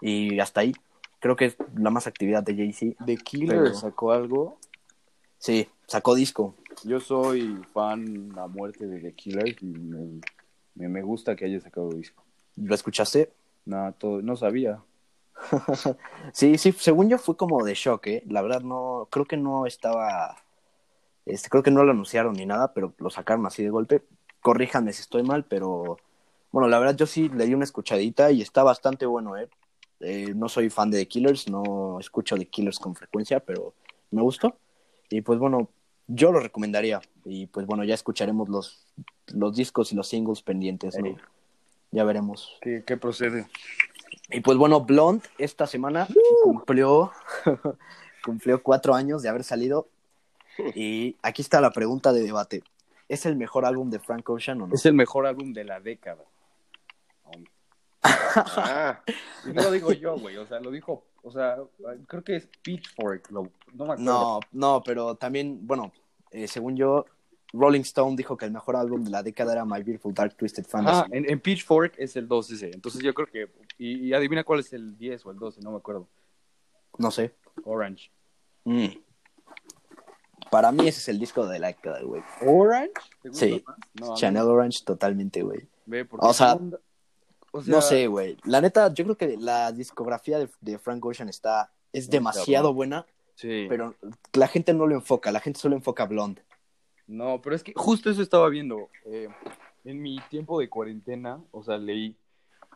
[0.00, 0.72] Y hasta ahí.
[1.18, 3.04] Creo que es la más actividad de Jay-Z.
[3.04, 4.58] The Killer Pero- sacó algo.
[5.38, 6.54] Sí, sacó disco.
[6.84, 9.64] Yo soy fan a muerte de The Killer y
[10.76, 12.22] me, me gusta que haya sacado disco.
[12.56, 13.32] ¿Lo escuchaste?
[13.70, 14.82] Nada, todo, no sabía.
[16.32, 18.22] Sí, sí, según yo fue como de shock, ¿eh?
[18.28, 20.36] La verdad no, creo que no estaba,
[21.24, 24.02] este, creo que no lo anunciaron ni nada, pero lo sacaron así de golpe.
[24.42, 25.98] Corríjanme si estoy mal, pero
[26.50, 29.48] bueno, la verdad yo sí le di una escuchadita y está bastante bueno, ¿eh?
[30.00, 33.74] Eh, no soy fan de The Killers, no escucho The Killers con frecuencia, pero
[34.10, 34.56] me gustó.
[35.10, 35.68] Y pues bueno,
[36.08, 37.00] yo lo recomendaría.
[37.24, 38.92] Y pues bueno, ya escucharemos los,
[39.32, 41.16] los discos y los singles pendientes, ¿no?
[41.90, 42.58] Ya veremos.
[42.60, 43.46] ¿Qué, qué procede?
[44.30, 46.06] Y pues bueno, Blonde esta semana
[46.44, 47.12] cumplió,
[48.24, 49.88] cumplió cuatro años de haber salido.
[50.74, 52.62] Y aquí está la pregunta de debate.
[53.08, 54.74] ¿Es el mejor álbum de Frank Ocean o no?
[54.74, 56.24] Es el mejor álbum de la década.
[58.02, 59.00] Ah,
[59.46, 60.36] Y no lo digo yo, güey.
[60.36, 61.04] O sea, lo dijo.
[61.22, 61.56] O sea,
[62.06, 63.30] creo que es Pitchfork.
[63.30, 63.42] No
[63.74, 64.02] me acuerdo.
[64.02, 65.92] No, no, pero también, bueno,
[66.30, 67.04] eh, según yo,
[67.52, 70.64] Rolling Stone dijo que el mejor álbum de la década era My Beautiful Dark Twisted
[70.64, 71.02] Fantasy.
[71.04, 72.70] Ah, en, en Pitchfork es el 2 ese.
[72.72, 73.50] Entonces yo creo que.
[73.78, 76.08] Y, y adivina cuál es el 10 o el 12, no me acuerdo.
[76.98, 77.34] No sé.
[77.64, 78.10] Orange.
[78.64, 78.88] Mm.
[80.50, 82.22] Para mí ese es el disco de la década, güey.
[82.46, 82.92] ¿Orange?
[83.22, 83.64] ¿Te gusta Sí.
[83.94, 85.68] No, Chanel Orange totalmente, güey.
[86.18, 86.58] O sea,
[87.52, 88.36] o sea, No sé, güey.
[88.44, 93.06] La neta, yo creo que la discografía de, de Frank Ocean está es demasiado buena,
[93.34, 93.66] Sí.
[93.68, 93.94] pero
[94.34, 96.42] la gente no lo enfoca, la gente solo enfoca a Blonde.
[97.10, 98.88] No, pero es que justo eso estaba viendo.
[99.04, 99.28] eh,
[99.84, 102.14] en mi tiempo de cuarentena, o sea, leí,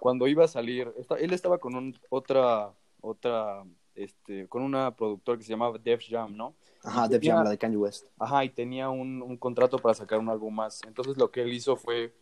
[0.01, 3.62] cuando iba a salir, él estaba con un, otra, otra,
[3.94, 6.55] este, con una productora que se llamaba Def Jam, ¿no?
[6.83, 8.07] Ajá, Def Jam, la de Kanye West.
[8.18, 10.81] Ajá, y tenía un, un contrato para sacar un álbum más.
[10.87, 12.12] Entonces lo que él hizo fue,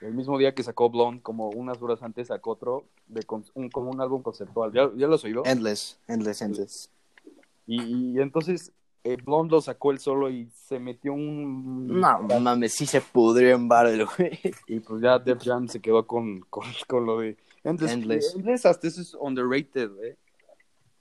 [0.00, 3.68] el mismo día que sacó Blonde, como unas horas antes sacó otro, de con- un,
[3.70, 4.72] como un álbum conceptual.
[4.72, 5.42] ¿Ya, ya lo has oído?
[5.44, 6.90] Endless, Endless, Endless.
[7.66, 7.82] Y,
[8.16, 8.72] y entonces
[9.04, 12.00] eh, Blonde lo sacó él solo y se metió un...
[12.00, 14.38] No, mames, sí se pudrió en Barrel, güey.
[14.66, 17.92] Y pues ya Def Jam se quedó con, con, con lo de Endless.
[17.92, 18.34] Endless.
[18.36, 20.16] Endless hasta eso es underrated, ¿eh?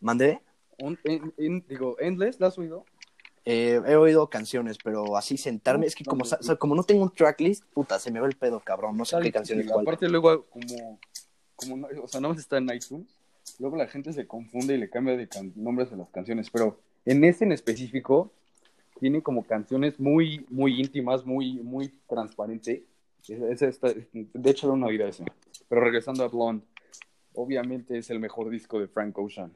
[0.01, 0.41] ¿Mandé?
[0.79, 2.85] Un- en- en- digo, Endless, ¿la has oído?
[3.45, 6.83] Eh, he oído canciones, pero así sentarme, es que como, sa- o sea, como no
[6.83, 8.95] tengo un tracklist, puta, se me va el pedo, cabrón.
[8.95, 9.73] No sé qué canción es difícil.
[9.73, 9.85] cuál.
[9.87, 10.99] Aparte luego como,
[11.55, 13.07] como no, o sea, no está en iTunes,
[13.57, 17.23] luego la gente se confunde y le cambia de nombres a las canciones, pero en
[17.23, 18.31] ese en específico
[18.99, 22.85] tiene como canciones muy, muy íntimas, muy, muy transparente.
[23.27, 25.23] De hecho, era una vida ese.
[25.67, 26.65] Pero regresando a Blonde,
[27.33, 29.53] obviamente es el mejor disco de Frank Ocean.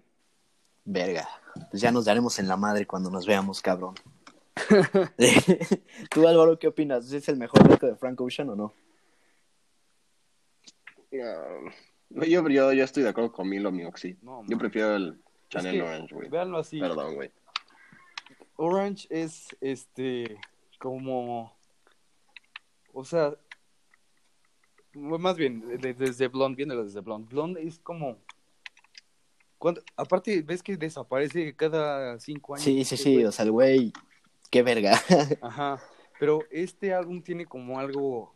[0.86, 1.28] Verga.
[1.70, 3.96] Pues ya nos daremos en la madre cuando nos veamos, cabrón.
[6.10, 7.12] ¿Tú, Álvaro, qué opinas?
[7.12, 8.74] ¿Es el mejor disco de Frank Ocean o no?
[12.10, 14.18] No, yo, yo, yo estoy de acuerdo con Milo Mioxi.
[14.22, 15.23] No, Yo prefiero el
[15.54, 16.30] Chanel Es que, Orange, güey.
[16.30, 16.80] Véanlo así.
[16.80, 17.32] Perdón, güey.
[18.56, 20.38] Orange es este
[20.80, 21.56] como
[22.94, 23.36] o sea
[24.94, 28.20] más bien de- desde Blonde viéndolo desde Blonde Blonde es como
[29.58, 33.94] cuando aparte ves que desaparece cada cinco años Sí, sí, sí, o sea, el güey,
[34.52, 34.94] qué verga.
[35.42, 35.82] ajá
[36.20, 38.36] pero este álbum tiene como algo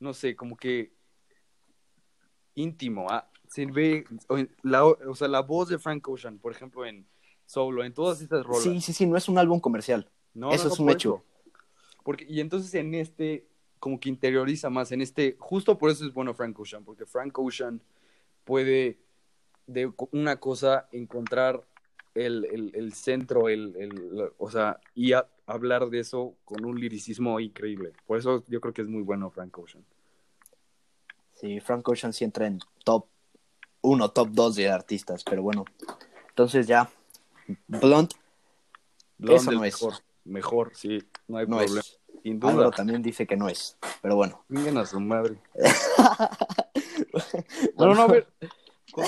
[0.00, 0.90] no sé como que
[2.54, 4.04] íntimo ah, se ve
[4.62, 7.06] la, o sea la voz de Frank Ocean por ejemplo en
[7.44, 10.08] Solo en todas estas rolas Sí, sí, sí, no es un álbum comercial.
[10.32, 11.24] No, Eso no, no, es un por hecho.
[12.02, 13.46] Porque, y entonces en este,
[13.78, 17.38] como que interioriza más, en este, justo por eso es bueno Frank Ocean, porque Frank
[17.38, 17.82] Ocean
[18.44, 18.98] puede
[19.66, 21.62] de una cosa encontrar
[22.14, 26.80] el, el, el centro, el, el- o sea, y a- hablar de eso con un
[26.80, 27.92] liricismo increíble.
[28.06, 29.84] Por eso yo creo que es muy bueno Frank Ocean.
[31.42, 33.06] Sí, Frank Ocean sí entra en top
[33.80, 35.64] 1, top 2 de artistas, pero bueno.
[36.28, 36.88] Entonces ya,
[37.66, 38.14] Blunt
[39.18, 39.74] Blonde Eso no es.
[39.82, 41.80] Mejor, mejor, sí, no hay no problema.
[41.80, 41.98] es.
[42.22, 42.52] Sin duda.
[42.52, 44.44] Álvaro también dice que no es, pero bueno.
[44.48, 45.36] Chinguen a su madre.
[47.76, 48.26] No, no, a ver.
[48.90, 49.02] Co-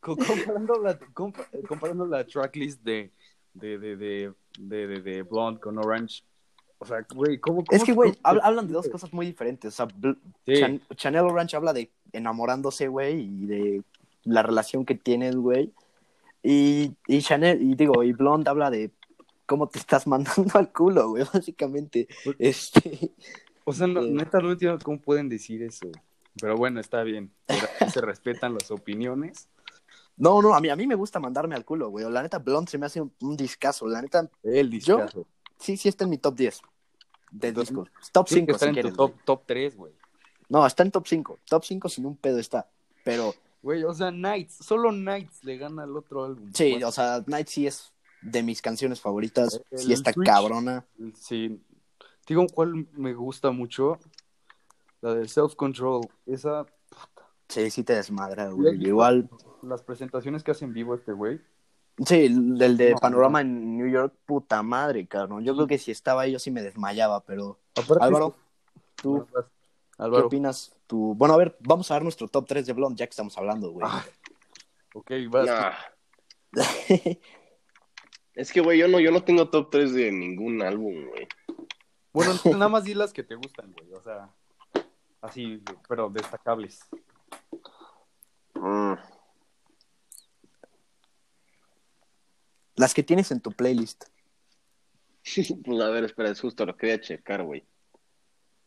[0.00, 3.10] co- comparando, la, compa- comparando la tracklist de,
[3.54, 6.22] de, de, de, de, de, de Blonde con Orange.
[6.80, 9.72] O sea, güey, ¿cómo, cómo Es que, güey, hablan de dos cosas muy diferentes.
[9.74, 10.54] O sea, Bl- Sí.
[10.60, 13.82] Chan- Chanel Orange habla de enamorándose, güey, y de
[14.24, 15.72] la relación que tienes, güey.
[16.42, 18.90] Y, y Chanel, y digo, y Blonde habla de
[19.46, 22.06] cómo te estás mandando al culo, güey, básicamente.
[22.38, 23.10] Este,
[23.64, 24.10] O sea, no, Sí.
[24.10, 25.88] neta, no entiendo cómo pueden decir eso.
[26.40, 27.32] Pero bueno, está bien.
[27.92, 29.48] Se respetan las opiniones.
[30.16, 32.08] no, no, a mí, a mí me gusta mandarme al culo, güey.
[32.10, 33.88] La neta, Blonde se me hace un, un discazo.
[33.88, 35.26] La neta, El discazo.
[35.58, 36.60] Sí, sí está en mi top 10
[37.32, 37.88] de discos.
[38.12, 38.92] Top Tiene que 5, estar si en quieres.
[38.92, 39.92] tu top, top 3, güey.
[40.48, 41.38] No, está en top 5.
[41.48, 42.68] Top 5 sin un pedo está.
[43.04, 46.50] Pero Güey, o sea, Nights, solo Nights le gana al otro álbum.
[46.54, 47.92] sí, o sea, Night sí es
[48.22, 49.60] de mis canciones favoritas.
[49.70, 50.86] El- Sí está cabrona.
[51.14, 51.60] Sí.
[52.26, 53.98] Digo, ¿cuál me gusta mucho?
[55.00, 56.02] La de Self Control.
[56.26, 56.66] Esa,
[57.48, 58.86] Sí, sí te desmadra, ¿Ya güey.
[58.86, 59.28] Igual,
[59.62, 61.40] las presentaciones que hace en vivo este güey.
[62.04, 65.44] Sí, el del de No, Panorama en New York, puta madre, cabrón.
[65.44, 67.58] Yo creo que si estaba ahí yo sí me desmayaba, pero...
[67.76, 68.34] Aparte, Álvaro,
[68.96, 69.44] ¿tú vas.
[69.96, 70.26] qué Álvaro.
[70.26, 70.74] opinas?
[70.86, 71.14] Tú...
[71.16, 73.70] Bueno, a ver, vamos a ver nuestro top 3 de Blonde, ya que estamos hablando,
[73.70, 73.86] güey.
[73.88, 74.04] Ah,
[74.94, 75.46] ok, vas.
[75.46, 75.72] Nah.
[78.38, 81.26] Es que, güey, yo no, yo no tengo top 3 de ningún álbum, güey.
[82.12, 83.92] Bueno, nada más di las que te gustan, güey.
[83.92, 84.32] O sea,
[85.20, 86.78] así, pero destacables.
[88.54, 88.92] Mm.
[92.78, 94.04] Las que tienes en tu playlist.
[95.64, 97.62] Pues a ver, espera, es justo lo quería checar, güey.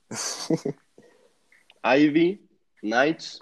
[1.83, 2.47] Ivy,
[2.83, 3.39] Nights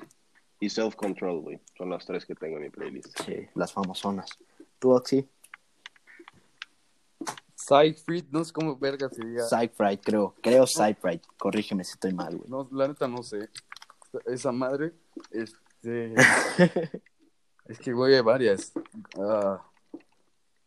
[0.61, 1.59] y Self Control, güey.
[1.77, 3.09] Son las tres que tengo en mi playlist.
[3.25, 4.29] Sí, las famosonas.
[4.79, 5.27] ¿Tú, Oxy?
[7.55, 9.43] Siegfried, no sé cómo verga se diga.
[9.43, 10.35] Psych creo.
[10.41, 10.97] Creo Psych
[11.37, 12.49] Corrígeme si estoy mal, güey.
[12.49, 13.49] No, la neta no sé.
[14.25, 14.93] Esa madre,
[15.29, 16.13] este.
[17.65, 18.71] es que, güey, hay varias.
[19.19, 19.68] Ah,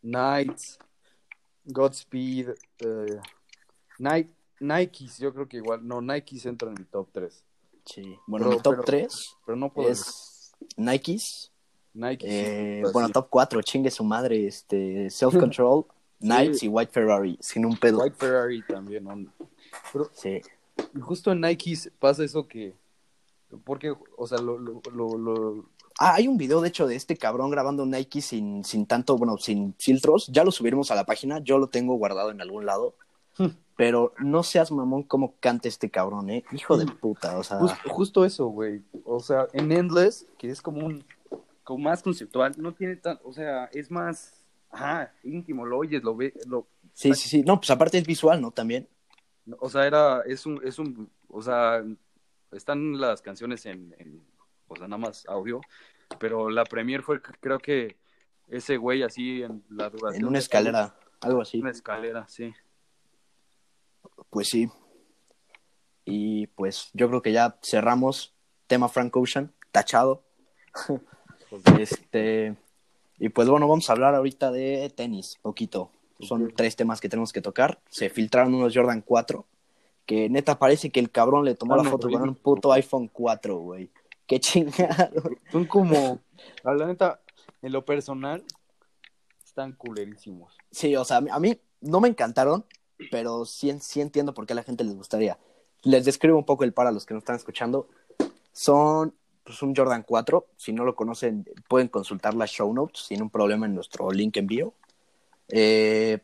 [0.03, 0.79] Knights,
[1.65, 3.21] Godspeed, eh,
[3.99, 7.45] Nike, Nikes, yo creo que igual, no, Nikes entra en el top 3.
[7.85, 8.17] Sí.
[8.27, 11.51] Bueno, Pero- mi top pero- 3 Pero no puedo es Nikes.
[11.95, 12.27] Nike.
[12.27, 13.13] eh, pues, bueno, sí.
[13.13, 14.47] top 4, chingue su madre.
[14.47, 15.85] Este, Self Control,
[16.21, 17.99] Knights y White Ferrari, sin un pedo.
[17.99, 19.05] White Ferrari también.
[19.05, 19.27] ¿no?
[19.93, 20.41] Pero Sí.
[20.95, 22.75] y justo en Nikes pasa eso que.
[23.65, 25.69] Porque, o sea, lo, lo, lo, lo-
[26.05, 29.37] Ah, hay un video, de hecho, de este cabrón grabando Nike sin, sin tanto, bueno,
[29.39, 30.27] sin filtros.
[30.29, 31.39] Ya lo subiremos a la página.
[31.39, 32.95] Yo lo tengo guardado en algún lado.
[33.77, 36.45] Pero no seas mamón como canta este cabrón, ¿eh?
[36.53, 37.59] Hijo de puta, o sea...
[37.59, 38.83] Jus- justo eso, güey.
[39.05, 41.05] O sea, en Endless, que es como un.
[41.65, 43.19] como más conceptual, no tiene tan.
[43.25, 44.45] O sea, es más.
[44.71, 46.33] Ajá, íntimo, lo oyes, lo ves.
[46.47, 47.43] Lo, Sí, sí, sí.
[47.43, 48.51] No, pues aparte es visual, ¿no?
[48.51, 48.87] También.
[49.59, 50.21] o sea, era.
[50.27, 50.61] Es un.
[50.65, 51.83] Es un o sea,
[52.53, 53.95] están las canciones en.
[53.99, 54.21] en
[54.69, 55.61] o sea, nada más audio.
[56.19, 57.97] Pero la premier fue, creo que.
[58.49, 60.23] Ese güey así en la duración.
[60.23, 61.59] En una escalera, algo así.
[61.59, 62.53] Una escalera, sí.
[64.29, 64.69] Pues sí.
[66.05, 68.35] Y pues yo creo que ya cerramos
[68.67, 70.23] tema Frank Ocean, tachado.
[71.79, 72.57] Este,
[73.19, 75.91] y pues bueno, vamos a hablar ahorita de tenis, poquito.
[76.21, 77.81] Son tres temas que tenemos que tocar.
[77.89, 79.45] Se filtraron unos Jordan 4,
[80.07, 82.73] que neta parece que el cabrón le tomó Ah, la no, foto con un puto
[82.73, 83.91] iPhone 4, güey.
[84.27, 85.23] Qué chingado.
[85.53, 86.21] Son como.
[86.65, 87.21] A la neta,
[87.61, 88.45] en lo personal,
[89.45, 90.57] están culerísimos.
[90.71, 92.65] Sí, o sea, a mí, no me encantaron,
[93.11, 95.39] pero sí, sí entiendo por qué a la gente les gustaría.
[95.83, 97.89] Les describo un poco el par a los que nos están escuchando.
[98.53, 100.47] Son pues, un Jordan 4.
[100.57, 104.37] Si no lo conocen, pueden consultar las show notes sin un problema en nuestro link
[104.37, 104.75] en bio.
[105.49, 106.21] Eh,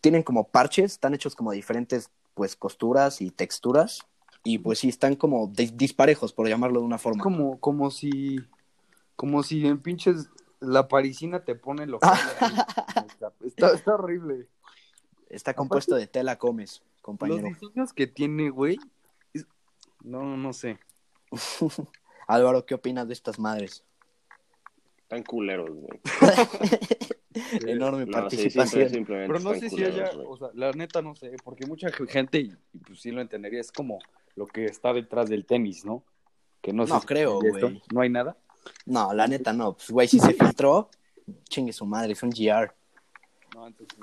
[0.00, 4.06] tienen como parches, están hechos como diferentes pues costuras y texturas.
[4.44, 7.22] Y pues sí, están como dis- disparejos, por llamarlo de una forma.
[7.22, 8.40] Como, como si.
[9.16, 10.28] Como si en pinches.
[10.60, 12.08] La parisina te pone lo que.
[13.46, 14.48] está, está horrible.
[15.28, 17.48] Está compuesto de tela comes, Los compañero.
[17.48, 18.78] diseños que tiene, güey.
[19.34, 19.46] es-
[20.02, 20.78] No, no sé.
[22.28, 23.84] Álvaro, ¿qué opinas de estas madres?
[24.98, 26.00] Están culeros, güey.
[27.66, 29.04] Enorme No, participación.
[29.06, 30.26] Pero no sé si haya, culeros, güey.
[30.28, 33.60] o sea, la neta no sé, porque mucha gente, y, y pues sí lo entendería,
[33.60, 33.98] es como
[34.36, 36.04] lo que está detrás del tenis, ¿no?
[36.60, 37.82] Que no, creo, güey.
[37.92, 38.36] No hay nada.
[38.86, 39.74] No, la neta no.
[39.74, 40.88] Pues, güey, si se filtró,
[41.48, 42.72] chingue su madre, es un GR.
[43.54, 43.98] No, entonces,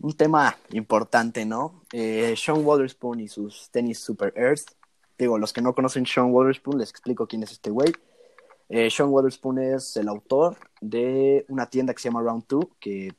[0.00, 1.82] Un tema importante, ¿no?
[1.92, 4.70] Eh, Sean Waterspoon y sus tenis Super Earth.
[5.18, 7.92] Digo, los que no conocen Sean Waterspoon, les explico quién es este güey.
[8.68, 13.14] Eh, Sean Waterspoon es el autor de una tienda que se llama Round 2, que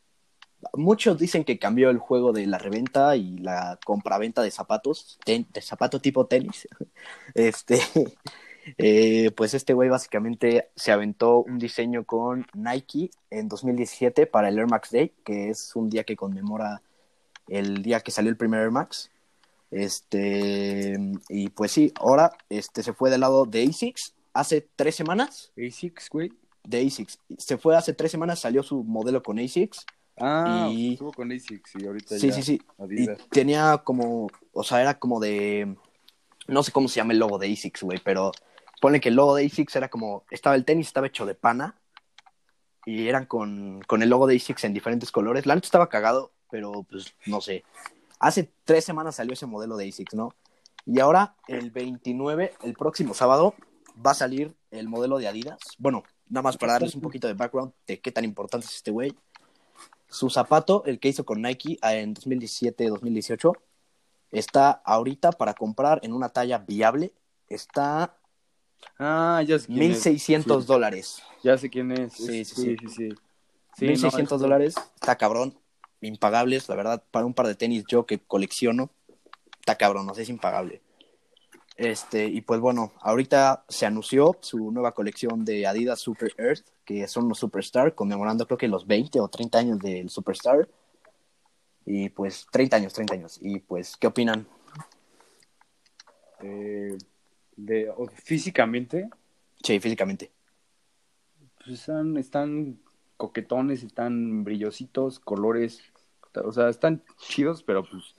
[0.74, 5.62] muchos dicen que cambió el juego de la reventa y la compraventa de zapatos, de
[5.62, 6.68] zapato tipo tenis.
[7.36, 7.80] Este,
[8.78, 14.58] eh, pues este güey básicamente se aventó un diseño con Nike en 2017 para el
[14.58, 16.82] Air Max Day, que es un día que conmemora
[17.48, 19.12] el día que salió el primer Air Max.
[19.72, 20.98] Este,
[21.30, 25.52] y pues sí, ahora este, se fue del lado de ASICS hace tres semanas.
[25.58, 26.32] ASICS, güey.
[26.64, 27.20] De ASICS.
[27.38, 29.86] Se fue hace tres semanas, salió su modelo con ASICS.
[30.20, 32.62] Ah, Y- estuvo con ASICS y ahorita Sí, ya sí, sí.
[32.80, 33.20] Y Adidas.
[33.30, 35.76] tenía como, o sea, era como de,
[36.48, 38.32] no sé cómo se llama el logo de ASICS, güey, pero
[38.82, 41.76] ponle que el logo de ASICS era como, estaba el tenis, estaba hecho de pana
[42.86, 45.46] y eran con, con el logo de ASICS en diferentes colores.
[45.46, 47.64] La neta estaba cagado, pero pues no sé.
[48.20, 50.34] Hace tres semanas salió ese modelo de ASICS, ¿no?
[50.86, 53.54] Y ahora, el 29, el próximo sábado,
[54.06, 55.60] va a salir el modelo de Adidas.
[55.78, 58.92] Bueno, nada más para darles un poquito de background de qué tan importante es este
[58.92, 59.14] güey.
[60.10, 63.54] Su zapato, el que hizo con Nike ah, en 2017-2018,
[64.32, 67.14] está ahorita para comprar en una talla viable.
[67.48, 68.16] Está
[68.98, 70.06] Ah, ya sé quién es.
[70.06, 71.24] 1600 Sí, dólares.
[71.44, 72.14] Ya sé quién es.
[72.14, 72.78] Sí, sí, sí, sí.
[72.78, 73.10] sí, sí.
[73.78, 74.76] Sí, 1600 no, es- dólares.
[74.96, 75.58] Está cabrón.
[76.02, 78.90] Impagables, la verdad, para un par de tenis yo que colecciono.
[79.60, 80.82] Está cabrón, no sé, es impagable.
[81.80, 87.08] Este, y pues bueno, ahorita se anunció su nueva colección de Adidas Super Earth, que
[87.08, 90.68] son los Superstar, conmemorando creo que los 20 o 30 años del Superstar.
[91.86, 93.40] Y pues 30 años, 30 años.
[93.42, 94.46] Y pues, ¿qué opinan?
[96.42, 96.98] eh,
[97.56, 99.10] de, o- físicamente,
[99.64, 100.32] Sí, físicamente.
[101.58, 102.80] pues están, están
[103.18, 105.82] coquetones, están brillositos, colores,
[106.44, 108.16] o sea, están chidos, pero pues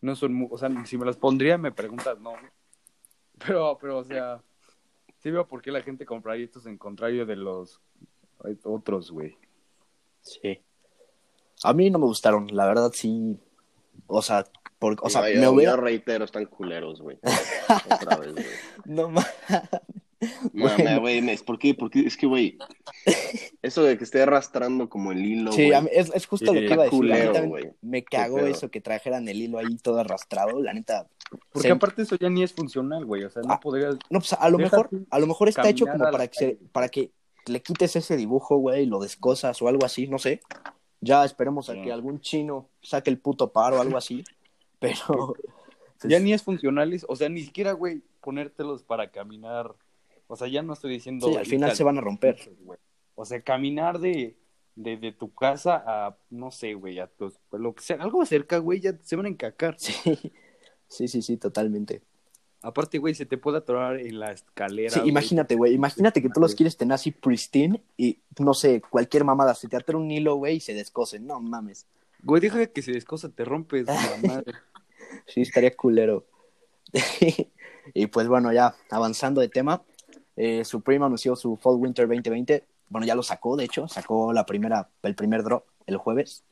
[0.00, 2.32] no son, mu- o sea, si me las pondría me preguntas, no.
[3.46, 4.40] Pero, pero, o sea,
[5.18, 7.80] sí veo por qué la gente compraría estos en contrario de los
[8.64, 9.36] otros, güey.
[10.22, 10.60] Sí.
[11.64, 13.38] A mí no me gustaron, la verdad sí.
[14.06, 14.44] O sea,
[14.78, 15.72] por, o sea, Digo, me yo, hubiera.
[15.72, 17.18] yo reitero, están culeros, güey.
[17.90, 18.46] Otra vez, güey.
[18.86, 19.26] No ma-
[20.52, 21.00] No, Bueno.
[21.00, 22.58] güey, es porque, porque es que, güey,
[23.62, 26.46] eso de que esté arrastrando como el hilo, Sí, güey, a mí- es, es justo
[26.52, 27.48] lo que iba a decir.
[27.48, 27.72] güey.
[27.80, 28.46] me cagó pedo.
[28.48, 30.60] eso que trajeran el hilo ahí todo arrastrado.
[30.62, 31.06] La neta.
[31.52, 33.24] Porque se- aparte eso ya ni es funcional, güey.
[33.24, 33.94] O sea, no Ah, podrías.
[34.10, 36.88] No, pues a lo mejor, a lo mejor está hecho como para que, se- para
[36.88, 37.10] que
[37.46, 40.40] le quites ese dibujo, güey, y lo descosas o algo así, no sé.
[41.00, 41.82] Ya esperemos a Sí.
[41.82, 44.22] que algún chino saque el puto paro o algo así.
[44.80, 45.34] Pero.
[46.04, 49.74] Ya ni es funcional, es- o sea, ni siquiera, güey, ponértelos para caminar.
[50.32, 51.28] O sea, ya no estoy diciendo.
[51.28, 52.38] Sí, al final se van a romper.
[52.60, 52.78] güey.
[53.16, 54.36] O sea, caminar de,
[54.76, 58.58] de, de tu casa a, no sé, güey, a tu, lo que sea, algo cerca,
[58.58, 59.74] güey, ya se van a encacar.
[59.76, 59.92] Sí,
[60.86, 62.02] sí, sí, sí, totalmente.
[62.62, 64.90] Aparte, güey, se te puede atorar en la escalera.
[64.90, 65.10] Sí, güey.
[65.10, 69.54] imagínate, güey, imagínate que tú los quieres tener así pristine y, no sé, cualquier mamada,
[69.56, 71.26] se te atora un hilo, güey, y se descosen.
[71.26, 71.86] No mames.
[72.22, 73.94] Güey, deja que se descosa, te rompes, la
[74.28, 74.52] madre.
[75.26, 76.24] Sí, estaría culero.
[77.94, 79.82] y pues bueno, ya avanzando de tema,
[80.42, 82.64] eh, Supreme anunció su Fall Winter 2020.
[82.88, 86.44] Bueno, ya lo sacó, de hecho, sacó la primera, el primer drop el jueves.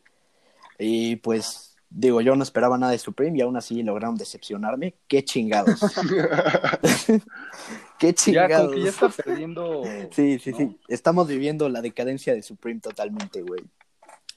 [0.78, 4.94] Y pues, digo, yo no esperaba nada de Supreme y aún así lograron decepcionarme.
[5.08, 5.80] Qué chingados.
[7.98, 8.66] Qué Ya, chingados.
[8.66, 9.82] como que ya está perdiendo.
[10.12, 10.56] Sí, sí, ¿no?
[10.58, 10.78] sí.
[10.88, 13.62] Estamos viviendo la decadencia de Supreme totalmente, güey.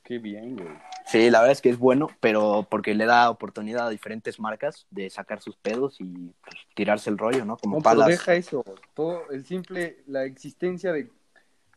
[0.04, 0.70] Qué bien, güey.
[1.06, 4.88] Sí, la verdad es que es bueno, pero porque le da oportunidad a diferentes marcas
[4.90, 7.58] de sacar sus pedos y pues, tirarse el rollo, ¿no?
[7.58, 8.64] Como No, pero deja eso.
[8.94, 11.10] Todo el simple, la existencia de,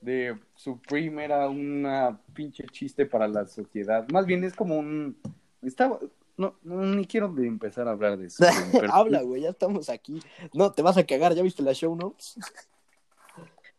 [0.01, 4.07] de Supreme era una pinche chiste para la sociedad.
[4.11, 5.17] Más bien es como un.
[5.63, 5.99] Estaba.
[6.37, 8.29] No, no ni quiero de empezar a hablar de
[8.73, 10.21] pero- Habla, güey, ya estamos aquí.
[10.53, 12.37] No, te vas a cagar, ¿ya viste las show notes?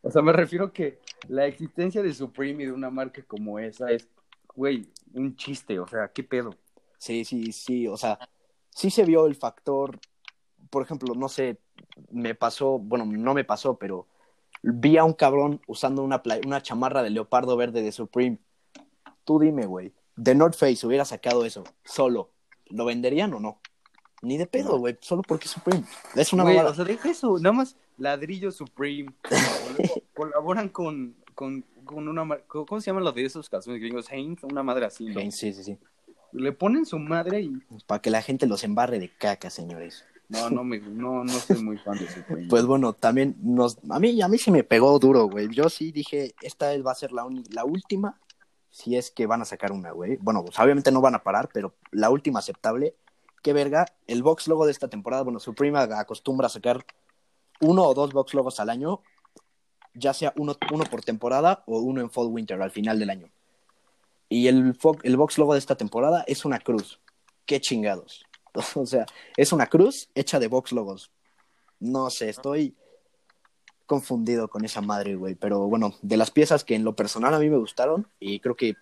[0.02, 3.92] O sea, me refiero que la existencia de Supreme y de una marca como esa
[3.92, 4.08] es,
[4.56, 5.80] güey, un chiste.
[5.80, 6.56] O sea, ¿qué pedo?
[6.98, 8.18] Sí, sí, sí, o sea,
[8.70, 10.00] sí se vio el factor,
[10.70, 11.60] por ejemplo, no sé,
[12.10, 14.08] me pasó, bueno, no me pasó, pero
[14.64, 18.40] vi a un cabrón usando una, una chamarra de leopardo verde de Supreme.
[19.24, 22.32] Tú dime, güey, de North Face hubiera sacado eso, solo,
[22.68, 23.60] ¿lo venderían o no?
[24.22, 25.84] Ni de pedo, güey, solo porque es Supreme.
[26.16, 27.38] Es una Güey, o sea, deja eso.
[27.38, 29.14] Nada más Ladrillo Supreme.
[29.22, 34.12] Col- Colaboran con, con, con una ¿Cómo se llaman los de esos calzones gringos?
[34.12, 35.20] Hanes, una madre así, ¿no?
[35.32, 35.78] Sí, sí, sí.
[36.32, 37.52] Le ponen su madre y.
[37.88, 40.04] Para que la gente los embarre de caca, señores.
[40.28, 42.48] No, no, me, no, no soy muy fan de Supreme.
[42.50, 45.48] Pues bueno, también nos, a mí, a mí sí me pegó duro, güey.
[45.54, 48.20] Yo sí dije, esta va a ser la, uni- la última,
[48.72, 50.18] si es que van a sacar una, güey.
[50.18, 52.96] Bueno, pues obviamente no van a parar, pero la última aceptable.
[53.44, 56.84] Qué verga, el box logo de esta temporada, bueno, Supreme acostumbra a sacar
[57.62, 59.02] uno o dos box logos al año,
[59.96, 63.30] ya sea uno, uno por temporada o uno en Fall Winter al final del año.
[64.30, 67.00] Y el, el box logo de esta temporada es una cruz.
[67.46, 68.26] Qué chingados.
[68.76, 71.12] O sea, es una cruz hecha de box logos.
[71.80, 72.74] No sé, estoy
[73.86, 75.36] confundido con esa madre, güey.
[75.36, 78.56] Pero bueno, de las piezas que en lo personal a mí me gustaron y creo
[78.56, 78.76] que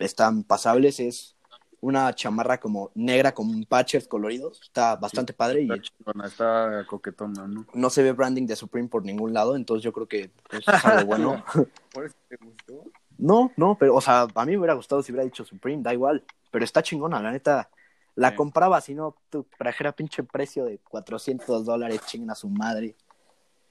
[0.00, 1.36] están pasables es
[1.80, 4.60] una chamarra como negra con patches coloridos.
[4.62, 7.66] Está bastante padre y Está chingona, está coquetona, ¿no?
[7.72, 10.66] no se ve branding de Supreme por ningún lado, entonces yo creo que pues, es
[10.84, 11.44] algo bueno.
[11.92, 12.84] Por eso te gustó.
[13.18, 15.92] No, no, pero, o sea, a mí me hubiera gustado si hubiera dicho Supreme, da
[15.92, 16.24] igual.
[16.50, 17.70] Pero está chingona, la neta.
[18.16, 18.36] La Sí.
[18.36, 22.96] compraba, si no, tu trajera pinche precio de 400 dólares, chinga su madre.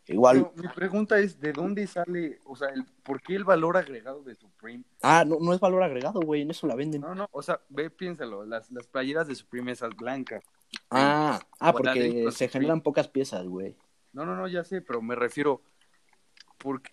[0.10, 3.78] Igual, Pero mi pregunta es: ¿de dónde sale, o sea, el, por qué el valor
[3.78, 4.84] agregado de Supreme?
[5.04, 7.02] ah, no, no es valor agregado, güey, en eso la venden.
[7.02, 10.44] No, no, o sea, ve, piénsalo, las, las playeras de Supreme esas blancas.
[10.90, 13.78] Ah, ah, porque se generan pocas piezas, güey.
[14.12, 15.62] No, no, no, ya sé, pero me refiero,
[16.58, 16.92] ¿por qué-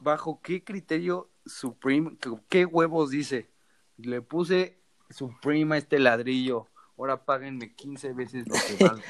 [0.00, 2.16] ¿bajo qué criterio Supreme,
[2.48, 3.50] qué huevos dice?
[3.98, 4.78] Le puse
[5.10, 6.68] Supreme a este ladrillo,
[6.98, 9.02] ahora páguenme 15 veces lo que vale.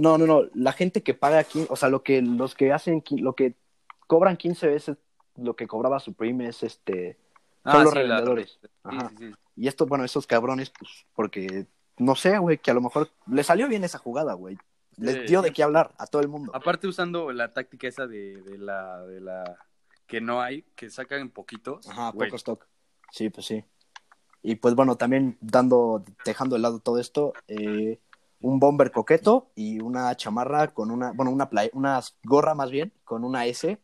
[0.00, 3.02] No, no, no, la gente que paga aquí, o sea, lo que los que hacen,
[3.18, 3.54] lo que
[4.06, 4.96] cobran 15 veces
[5.36, 7.18] lo que cobraba Supreme es este,
[7.64, 8.60] son los sí, la- revendedores.
[8.62, 9.32] Sí, sí.
[9.56, 11.66] Y esto, bueno, esos cabrones, pues, porque,
[11.98, 14.58] no sé, güey, que a lo mejor le salió bien esa jugada, güey.
[14.96, 16.52] Les dio de qué hablar a todo el mundo.
[16.54, 19.58] Aparte usando la táctica esa de, de la, de la
[20.06, 21.88] que no hay, que sacan poquitos.
[21.88, 22.28] Ajá, güey.
[22.28, 22.66] poco stock.
[23.10, 23.64] Sí, pues sí.
[24.46, 27.98] Y pues bueno, también dando, dejando de lado todo esto, eh,
[28.42, 32.92] un bomber coqueto y una chamarra con una, bueno, una play, una gorra más bien,
[33.04, 33.78] con una S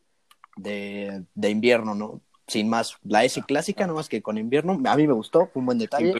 [0.56, 2.20] de, de invierno, ¿no?
[2.46, 5.60] Sin más, la S clásica, no más que con invierno, a mí me gustó, fue
[5.60, 6.12] un buen detalle.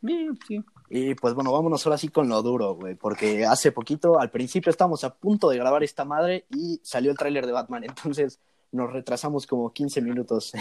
[0.00, 0.64] Bien, sí.
[0.88, 4.70] Y pues bueno, vámonos ahora sí con lo duro, güey, porque hace poquito, al principio
[4.70, 8.38] estábamos a punto de grabar esta madre y salió el tráiler de Batman, entonces
[8.70, 10.52] nos retrasamos como 15 minutos.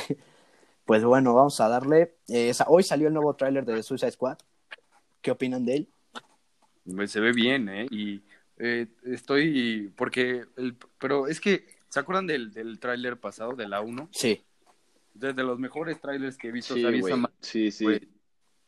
[0.86, 2.16] Pues bueno, vamos a darle.
[2.28, 4.38] eh, hoy salió el nuevo tráiler de The Suicide Squad.
[5.22, 5.90] ¿Qué opinan de él?
[6.86, 7.88] Güey, Se ve bien, ¿eh?
[7.90, 8.22] Y
[8.58, 13.80] eh, estoy, porque, el, pero es que ¿Se acuerdan del, del tráiler pasado, de la
[13.80, 14.10] 1?
[14.12, 14.44] Sí.
[15.14, 16.74] Desde los mejores trailers que he visto.
[16.74, 16.84] Sí,
[17.40, 17.86] Sí, sí.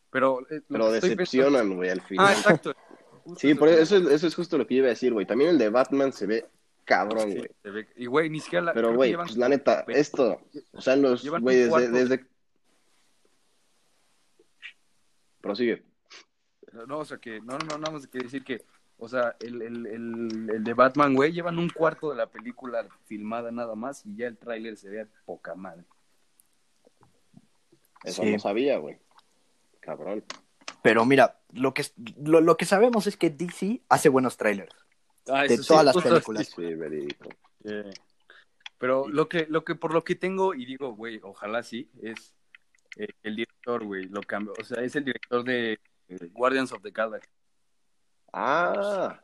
[0.10, 2.26] Pero, eh, Pero decepcionan, güey, al final.
[2.30, 2.74] Ah, exacto.
[3.26, 5.26] Justo Sí, por eso, es- eso es justo lo que yo iba a decir, güey.
[5.26, 6.46] También el de Batman se ve
[6.88, 7.86] cabrón, güey.
[7.98, 8.74] Y, güey, ni siquiera la.
[8.74, 12.26] Pero, güey, llevan- pues la neta, esto, o sea, los, güey, desde, desde...
[15.42, 15.84] Prosigue.
[16.88, 17.40] No, o sea, que.
[17.42, 18.64] No, no, nada más que decir que.
[19.00, 22.88] O sea, el, el, el, el de Batman, güey, llevan un cuarto de la película
[23.06, 25.84] filmada nada más y ya el tráiler se ve a poca madre.
[28.04, 28.32] Eso Sí.
[28.32, 28.98] no sabía, güey.
[29.82, 30.24] Cabrón.
[30.82, 31.84] Pero mira, lo que,
[32.24, 34.76] lo, lo que sabemos es que DC hace buenos trailers.
[35.30, 36.48] Ah, De sí, todas las películas.
[36.56, 37.30] Sí, verídico.
[38.78, 42.34] Pero lo que, lo que, por lo que tengo, y digo, güey, ojalá sí, es
[42.98, 44.54] eh, el director, güey, lo cambio.
[44.60, 47.30] O sea, es el director de eh, Guardians of the Galaxy.
[48.34, 49.22] Ah,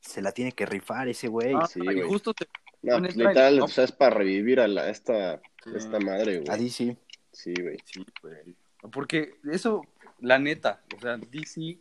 [0.00, 1.54] Se la tiene que rifar ese güey.
[1.54, 2.02] Ah, sí, y güey.
[2.02, 2.46] justo te
[2.82, 3.64] no, pues, literal, ¿no?
[3.64, 5.70] o sea, es para revivir a la, esta, Sí.
[5.76, 6.64] esta madre, A güey.
[6.64, 6.96] DC.
[7.32, 7.78] Sí, güey.
[7.84, 8.54] Sí, güey.
[8.92, 9.82] Porque eso,
[10.20, 11.78] la neta, o sea, DC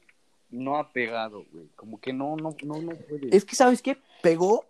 [0.54, 1.68] no ha pegado, güey.
[1.76, 3.36] Como que no, no, no, no puede.
[3.36, 3.98] Es que, ¿sabes qué?
[4.22, 4.66] Pegó,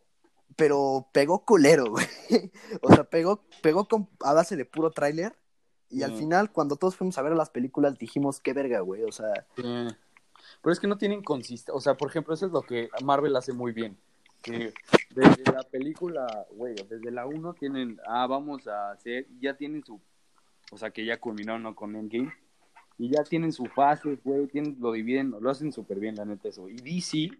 [0.55, 2.05] pero pegó culero, güey.
[2.81, 5.35] O sea, pegó, pegó con, a base de puro tráiler.
[5.89, 9.03] Y al final, cuando todos fuimos a ver las películas, dijimos, qué verga, güey.
[9.03, 9.45] O sea.
[9.55, 11.73] Pero es que no tienen consistencia.
[11.75, 13.97] O sea, por ejemplo, eso es lo que Marvel hace muy bien.
[14.41, 14.73] Que
[15.11, 20.01] desde la película, güey, desde la 1 tienen, ah, vamos a hacer, ya tienen su,
[20.71, 21.75] o sea, que ya culminaron ¿no?
[21.75, 22.33] con Endgame.
[22.97, 26.49] Y ya tienen su fase, güey, tienen, lo dividen, lo hacen súper bien, la neta,
[26.49, 26.69] eso.
[26.69, 27.35] Y DC,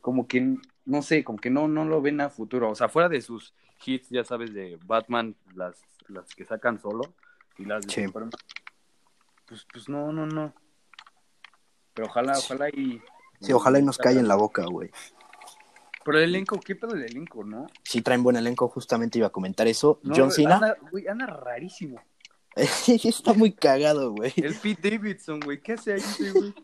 [0.00, 2.70] como que, no sé, como que no, no lo ven a futuro.
[2.70, 7.14] O sea, fuera de sus hits, ya sabes, de Batman, las, las que sacan solo,
[7.58, 8.04] y las de Sí.
[8.04, 8.30] Superman.
[9.46, 10.54] Pues, pues no, no, no.
[11.92, 13.00] Pero ojalá, ojalá y...
[13.40, 14.90] sí, ojalá y nos calle en la boca, güey.
[16.04, 17.66] Pero el elenco, ¿qué pedo el elenco, no?
[17.82, 20.00] Sí traen buen elenco, justamente iba a comentar eso.
[20.02, 20.56] No, John Cena.
[20.56, 22.00] Anda, güey, anda rarísimo.
[22.86, 24.32] Está muy cagado, güey.
[24.36, 26.00] El Pete Davidson, güey, ¿qué hace ahí
[26.34, 26.54] güey?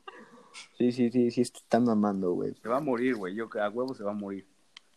[0.78, 2.54] Sí, sí, sí, sí, están mamando, güey.
[2.62, 4.46] Se va a morir, güey, yo a huevo se va a morir.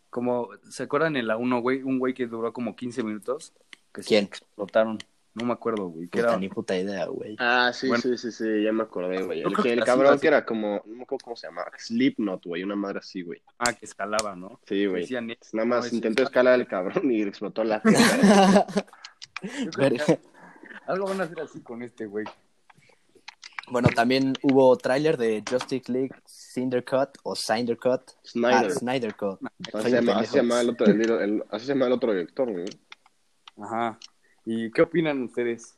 [0.10, 1.82] Como, ¿se acuerdan en la 1, güey?
[1.84, 3.54] Un güey que duró como 15 minutos.
[3.94, 4.26] Que se ¿Quién?
[4.26, 4.98] explotaron.
[5.36, 6.06] No me acuerdo, güey.
[6.06, 6.38] Puta, era...
[6.38, 7.36] ni puta idea, güey.
[7.40, 8.04] Ah, sí, Bueno.
[8.04, 9.40] sí, sí, sí, ya me acordé, güey.
[9.42, 12.46] El, creo que, el cabrón que era como, no me acuerdo cómo se llama, Slipknot,
[12.46, 13.42] güey, una madre así, güey.
[13.58, 14.60] Ah, que escalaba, ¿no?
[14.68, 15.02] Sí, güey.
[15.02, 17.82] Decían, Nada más intentó es- escalar el cabrón y explotó la
[19.78, 20.20] Verga.
[20.88, 22.26] Algo van a hacer así con este güey.
[23.70, 28.02] Bueno, también hubo tráiler de Justice League Cinder Cut o Cinder Cut.
[28.26, 28.66] Snyder.
[28.68, 29.40] Ah, Snyder Cut.
[29.42, 31.94] Así Soy se, un llama, así llama el otro, el- el- así se llama el
[31.94, 32.66] otro director, güey.
[33.62, 33.98] Ajá.
[34.46, 35.78] ¿Y qué opinan ustedes?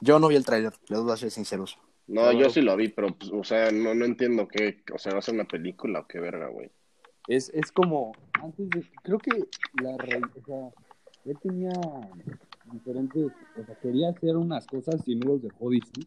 [0.00, 1.78] Yo no vi el tráiler, les voy a ser sinceros.
[2.06, 5.12] No, yo sí lo vi, pero, pues, o sea, no, no entiendo qué, o sea,
[5.12, 6.70] va a ser una película o qué verga, güey.
[7.28, 8.12] Es, es como,
[8.42, 9.30] antes de, creo que
[9.82, 10.70] la o sea,
[11.26, 11.70] él tenía
[12.72, 16.06] diferentes, o sea, quería hacer unas cosas y no los dejó Disney.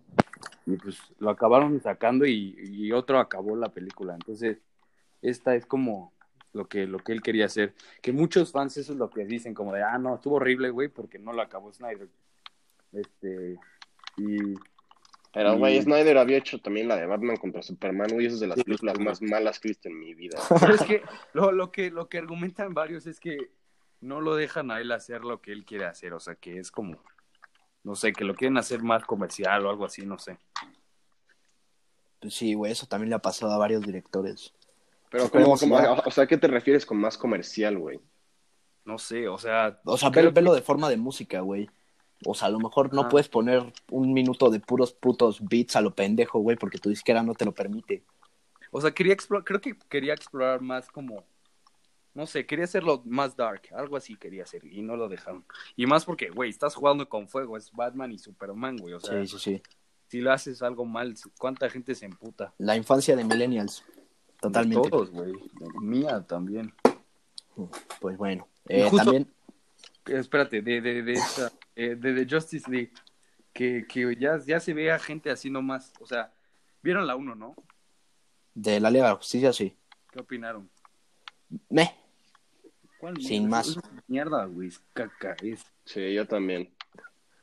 [0.65, 4.13] Y pues lo acabaron sacando y, y otro acabó la película.
[4.13, 4.57] Entonces,
[5.21, 6.13] esta es como
[6.53, 7.73] lo que, lo que él quería hacer.
[8.01, 10.87] Que muchos fans eso es lo que dicen, como de, ah, no, estuvo horrible, güey,
[10.87, 12.07] porque no lo acabó Snyder.
[12.91, 13.57] Este,
[14.17, 14.53] y
[15.33, 18.39] Pero, Y- güey, Snyder había hecho también la de Batman contra Superman, güey, esa es
[18.41, 19.03] de las Sí, películas sí.
[19.03, 20.37] más malas que he visto en mi vida.
[20.59, 21.01] Pero es que
[21.33, 23.49] lo, lo que lo que argumentan varios es que
[24.03, 26.71] no lo dejan a él hacer lo que él quiere hacer, o sea, que es
[26.71, 26.97] como
[27.83, 30.37] no sé, que lo quieren hacer más comercial o algo así, no sé.
[32.19, 34.53] Pues sí, güey, eso también le ha pasado a varios directores.
[35.09, 37.99] Pero, ¿cómo, cómo- o sea, ¿qué te refieres con más comercial, güey?
[38.85, 41.69] No sé, o sea, O sea, creo ve- velo de forma de música, güey.
[42.25, 43.09] O sea, a lo mejor no Ajá.
[43.09, 47.21] puedes poner un minuto de puros putos beats a lo pendejo, güey, porque tu disquera
[47.21, 48.03] no te lo permite.
[48.71, 51.25] o sea, quería explorar, creo que quería explorar más como
[52.13, 55.45] no sé, quería hacerlo más dark, algo así quería hacer y no lo dejaron.
[55.75, 59.19] Y más porque, güey, estás jugando con fuego, es Batman y Superman, güey, o sea,
[59.25, 59.63] Sí, sí, sí.
[60.07, 62.53] si le haces algo mal, ¿cuánta gente se emputa?
[62.59, 63.83] La infancia de millennials.
[64.39, 64.83] Totalmente.
[64.87, 65.31] De todos, güey.
[65.81, 66.73] Mía también.
[68.01, 68.47] Pues bueno.
[68.67, 69.33] Eh, justo- También,
[70.05, 72.91] Espérate, de, de, de, esta, eh, de, de Justice League,
[73.53, 75.93] que, que ya, ya se ve a gente así nomás.
[76.01, 76.33] O sea,
[76.81, 77.55] vieron la 1, ¿no?
[78.55, 79.75] de la Liga de la Justicia, sí.
[80.11, 80.69] ¿Qué opinaron?
[81.69, 81.95] Meh.
[83.03, 83.67] ¿Cuál Sin más.
[83.67, 85.61] Es Mierda, güey, es caca, es.
[85.83, 86.73] Sí, yo también.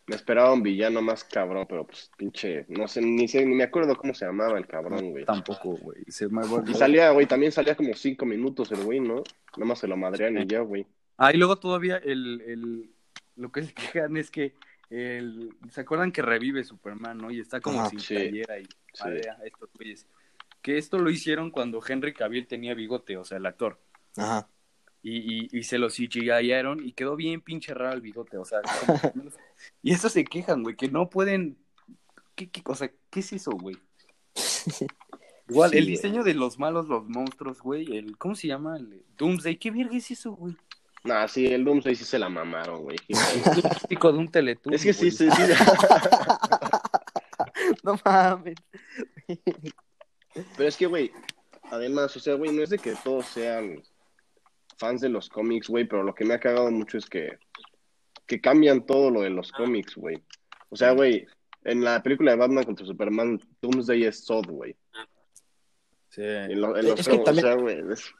[0.06, 3.64] Me esperaba un villano más cabrón, pero pues pinche, no sé, ni sé, ni me
[3.64, 5.26] acuerdo cómo se llamaba el cabrón, güey.
[5.26, 6.02] Tampoco, güey.
[6.08, 9.16] Se me Y salía, güey, también salía como cinco minutos el güey, ¿no?
[9.58, 10.86] Nada más se lo madrean y ya, güey.
[11.18, 12.90] Ah, y luego todavía el, el,
[13.36, 14.54] lo que se quejan es que
[14.88, 17.30] el, ¿se acuerdan que revive Superman, no?
[17.30, 18.14] Y está como Ajá, sin sí.
[18.14, 19.04] playera y Sí.
[19.04, 20.06] madrea estos güeyes.
[20.62, 23.78] Que esto lo hicieron cuando Henry Cavill tenía bigote, o sea, el actor.
[24.16, 24.48] Ajá.
[25.02, 28.60] Y, y, y se lo CGIaron y quedó bien pinche raro el bigote, o sea,
[28.62, 29.00] como-
[29.82, 31.56] y eso se quejan, güey, que no pueden,
[32.34, 33.76] ¿qué, qué, o sea, ¿qué es eso, güey?
[35.48, 35.96] Igual, Sí, el güey.
[35.96, 38.76] diseño de los malos, los monstruos, güey, el, ¿cómo se llama?
[38.76, 40.56] El Doomsday, ¿qué verga es eso, güey?
[41.02, 42.98] Nah, sí, el Doomsday sí se la mamaron, güey.
[43.08, 45.30] Es típico de un Teletubby, Es que sí, güey.
[45.30, 45.42] sí, sí.
[47.82, 48.54] no mames.
[50.56, 51.10] Pero es que, güey,
[51.70, 53.82] además, o sea, güey, no es de que todos sean
[54.80, 57.38] fans de los cómics, güey, pero lo que me ha cagado mucho es que,
[58.26, 60.20] que cambian todo lo de los cómics, güey.
[60.70, 61.26] O sea, güey,
[61.64, 64.74] en la película de Batman contra Superman, Doomsday es Zod, güey.
[66.08, 66.22] Sí.
[66.24, 68.12] En, lo- en los Es que cómics, también- o sea, güey, es-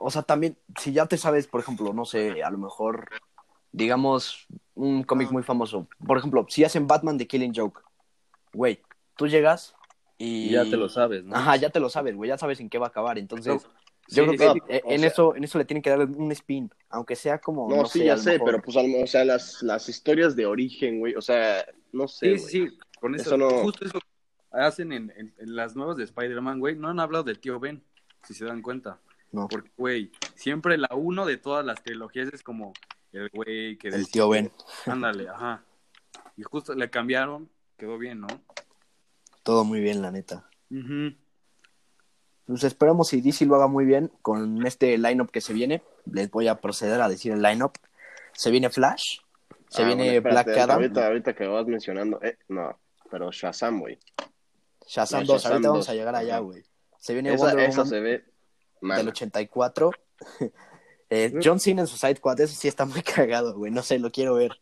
[0.00, 3.08] O sea, también, si ya te sabes, por ejemplo, no sé, a lo mejor,
[3.70, 5.86] digamos, un cómic muy famoso.
[6.06, 7.80] Por ejemplo, si hacen Batman de Killing Joke,
[8.52, 8.80] güey,
[9.16, 9.74] tú llegas
[10.18, 10.48] y...
[10.48, 11.36] Y ya te lo sabes, ¿no?
[11.36, 13.18] Ajá, ya te lo sabes, güey, ya sabes en qué va a acabar.
[13.18, 13.66] Entonces,
[14.16, 16.32] yo creo que sí, o en, sea- eso, en eso le tienen que dar un
[16.32, 17.68] spin, aunque sea como...
[17.68, 20.46] No, No, sí, sé, ya sé, mejor- pero pues, o sea, las, las historias de
[20.46, 22.70] origen, güey, o sea, no sé, Sí, güey.
[22.70, 23.98] sí, con eso, Eso no- justo eso
[24.52, 26.74] hacen en, en- en las nuevas de Spider-Man, güey.
[26.76, 27.82] No han hablado del tío Ben,
[28.24, 28.98] si se dan cuenta.
[29.32, 32.72] No, Porque, güey, siempre la uno de todas las trilogías es como
[33.12, 33.88] el güey que...
[33.88, 34.50] el decide- tío Ben,
[34.86, 35.62] Ándale, ajá.
[36.36, 38.26] Y justo le cambiaron, quedó bien, ¿no?
[39.42, 40.48] todo muy bien, la neta.
[40.70, 41.14] Ujú.
[42.50, 45.82] Pues esperamos si DC lo haga muy bien con este lineup que se viene.
[46.10, 47.74] Les voy a proceder a decir el lineup.
[48.32, 49.18] Se viene Flash,
[49.68, 52.76] se Ah, viene bueno, espérate, Black Adam, Ahorita, ahorita que vas mencionando, eh, no,
[53.08, 53.98] pero Shazam, güey.
[54.84, 55.36] Shazam No, 2.
[55.36, 56.64] Shazam Ahorita vamos 2, a llegar allá, güey.
[56.98, 58.24] Se viene Esa, Wonder esa Woman se ve
[58.80, 59.90] del 84.
[61.12, 63.72] Eh, John Cena en Suicide Squad, eso sí está muy cagado, güey.
[63.72, 64.52] No sé, lo quiero ver.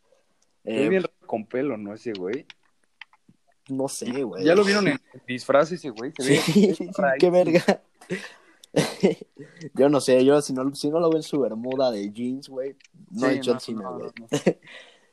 [0.63, 1.93] Ve Eh, bien con pelo, ¿no?
[1.93, 2.47] Ese güey.
[3.69, 4.43] No sé, güey.
[4.43, 6.11] Ya lo vieron en disfraz ese güey.
[6.19, 6.77] Sí,
[7.19, 7.81] qué verga.
[9.75, 12.49] yo no sé, yo si no, si no lo veo en su bermuda de jeans,
[12.49, 12.75] güey,
[13.11, 14.11] no Sí, es John Cena, no, güey.
[14.19, 14.27] no.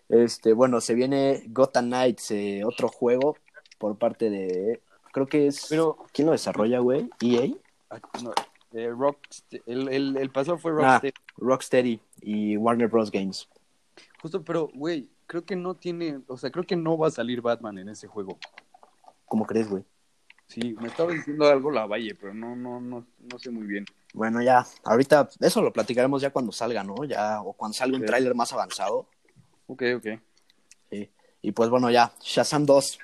[0.09, 3.37] Este, bueno, se viene Gotham Knights, eh, otro juego
[3.79, 4.81] por parte de,
[5.13, 7.11] creo que es, Pero- ¿quién lo desarrolla, güey?
[7.21, 7.49] EA,
[7.91, 8.31] Ah, no,
[8.73, 11.01] eh, Rockst- el, el, el pasado fue Ah.
[11.01, 11.13] Rocksteady.
[11.39, 13.11] Rocksteady y Warner Bros.
[13.11, 13.49] Games.
[14.23, 17.41] Justo, pero, güey, creo que no tiene, o sea, creo que no va a salir
[17.41, 18.39] Batman en ese juego.
[19.27, 19.85] ¿Cómo crees, güey?
[20.47, 23.85] Sí, me estaba diciendo algo la Valle, pero no, no, no, no sé muy bien.
[24.15, 27.05] Bueno, ya, ahorita eso lo platicaremos ya cuando salga, ¿no?
[27.05, 29.09] Ya, o cuando salga un tráiler más avanzado.
[29.67, 30.07] Ok, ok.
[30.91, 31.11] Sí.
[31.43, 32.99] Y pues bueno, ya, Shazam 2.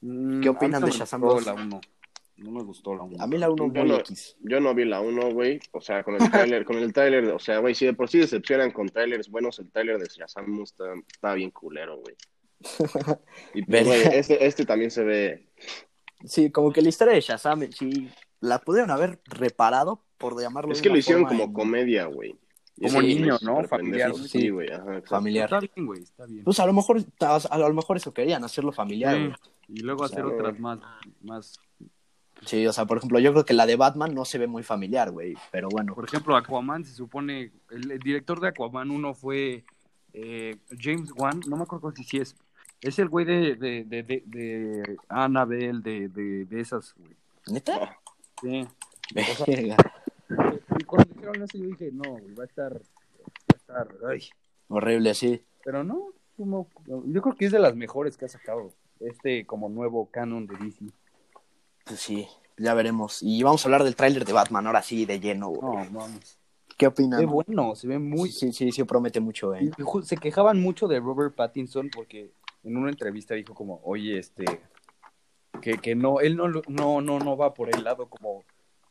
[0.00, 1.46] Mm, ¿Qué opinan de Shazam gustó 2?
[1.46, 1.80] La 1.
[2.42, 3.16] No me gustó la 1.
[3.22, 4.36] A mí la 1 Yo no- X.
[4.40, 5.60] Yo no vi la 1, güey.
[5.72, 8.18] O sea, con el tráiler, con el tráiler, o sea, güey, si de por sí
[8.18, 12.16] decepcionan con trailers buenos, el tráiler de Shazam está, está bien culero, güey.
[13.54, 15.48] Y pues, güey, este, este también se ve.
[16.24, 18.08] Sí, como que la historia de Shazam, sí,
[18.40, 21.52] la pudieron haber reparado, por llamarlo Es de que una lo hicieron forma como en-
[21.52, 22.36] comedia, güey.
[22.76, 23.62] Como eso niño, ¿no?
[23.64, 24.28] Familiar, sí.
[24.28, 25.10] Sí, güey, ajá, exacto.
[25.10, 25.44] familiar.
[25.52, 26.42] Está bien, güey, está bien.
[26.44, 29.34] Pues a lo mejor, a, a lo mejor eso querían, hacerlo familiar, Sí, güey.
[29.68, 30.78] Y luego O sea, hacer otras más,
[31.20, 31.58] más.
[32.44, 34.62] Sí, o sea, por ejemplo, yo creo que la de Batman no se ve muy
[34.62, 35.94] familiar, güey, pero bueno.
[35.94, 37.52] Por ejemplo, Aquaman se supone.
[37.70, 39.64] El, el director de Aquaman 1 fue
[40.12, 42.34] eh, James Wan, no me acuerdo si sí es.
[42.80, 47.14] Es el güey de, de, de, de, de Annabelle, de, de, de esas, güey.
[47.46, 47.96] ¿Neta?
[48.40, 48.66] Sí.
[49.14, 49.76] Verga.
[50.78, 52.72] Y cuando dijeron eso, yo dije, no, güey, va a estar.
[52.74, 52.78] Va
[53.52, 53.88] a estar.
[54.10, 54.28] Ay.
[54.68, 55.44] Horrible, sí.
[55.64, 56.68] Pero no, como-
[57.06, 58.72] yo creo que es de las mejores que ha sacado.
[58.98, 60.86] Este, como nuevo canon de DC.
[61.84, 62.26] Pues sí,
[62.56, 63.18] ya veremos.
[63.22, 65.60] Y vamos a hablar del tráiler de Batman, ahora sí, de lleno, güey.
[65.88, 66.38] No, vamos.
[66.78, 67.20] ¿Qué Se opinan?
[67.20, 68.30] ve bueno, se ve muy.
[68.30, 69.70] Sí, sí, sí, promete mucho, eh.
[70.04, 72.30] se quejaban mucho de Robert Pattinson porque
[72.64, 74.44] en una entrevista dijo como, oye, este,
[75.60, 78.42] que, que no, él no, no, no, no va por el lado como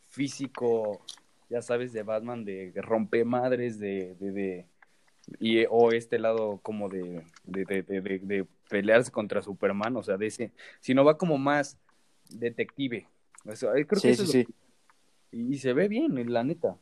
[0.10, 1.02] físico,
[1.50, 4.66] ya sabes, de Batman, de rompe madres, de, de, de
[5.40, 10.04] y, o este lado como de, de, de, de, de- de pelearse contra Superman, o
[10.04, 11.78] sea, de ese, sino va como más
[12.40, 13.08] detective.
[13.46, 14.54] O sea, creo que Sí, eso sí, es sí.
[15.32, 16.78] que- y, se ve bien, la neta.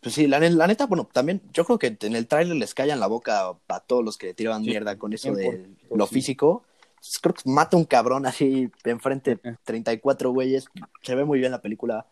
[0.00, 3.00] Pues sí, la, la neta, bueno, también yo creo que en el tráiler les callan
[3.00, 6.06] la boca a todos los que le tiraban Sí, mierda con eso de 100%, lo
[6.06, 6.64] físico.
[6.96, 9.58] Pues creo que mata un cabrón así enfrente Ajá.
[9.64, 10.66] 34 güeyes.
[11.02, 12.06] Se ve muy bien la película.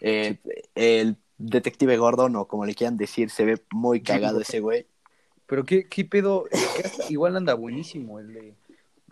[0.00, 0.38] Eh,
[0.74, 4.86] El detective Gordon, o como le quieran decir, se ve muy cagado ese güey.
[5.46, 6.46] Pero qué, qué pedo,
[7.10, 8.54] igual anda buenísimo el de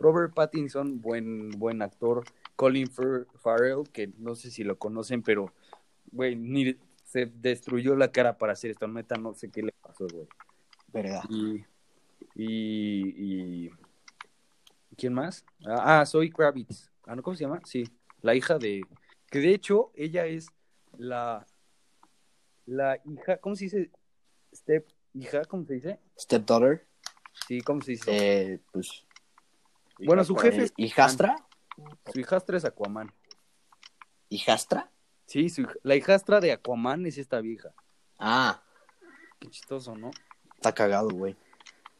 [0.00, 2.24] Robert Pattinson, buen, buen actor,
[2.56, 5.52] Colin Far- Farrell, que no sé si lo conocen, pero
[6.10, 6.74] güey, ni
[7.04, 10.26] se destruyó la cara para hacer esto, neta, no sé qué le pasó, güey.
[10.88, 11.22] Verga.
[11.28, 11.64] Y,
[12.34, 13.70] y, y
[14.96, 15.44] ¿quién más?
[15.66, 16.90] Ah, ah, Zoe Kravitz.
[17.06, 17.22] Ah, ¿no?
[17.22, 17.60] ¿Cómo se llama?
[17.64, 17.84] Sí,
[18.22, 18.82] la hija de,
[19.30, 20.48] que de hecho ella es
[20.98, 21.46] la
[22.66, 23.90] la hija, ¿cómo se dice?
[24.54, 25.98] Step, hija, ¿cómo se dice?
[26.18, 26.86] Stepdaughter.
[27.48, 28.10] Sí, ¿cómo se dice?
[28.52, 29.06] Eh, pues.
[30.06, 31.36] Bueno, su jefe es ¿Hijastra?
[32.12, 33.12] Su hijastra es Aquaman.
[34.28, 34.90] ¿Hijastra?
[35.26, 37.72] Sí, su la hijastra de Aquaman es esta vieja.
[38.18, 38.62] Ah,
[39.38, 40.10] Qué chistoso, ¿no?
[40.56, 41.34] está cagado, güey.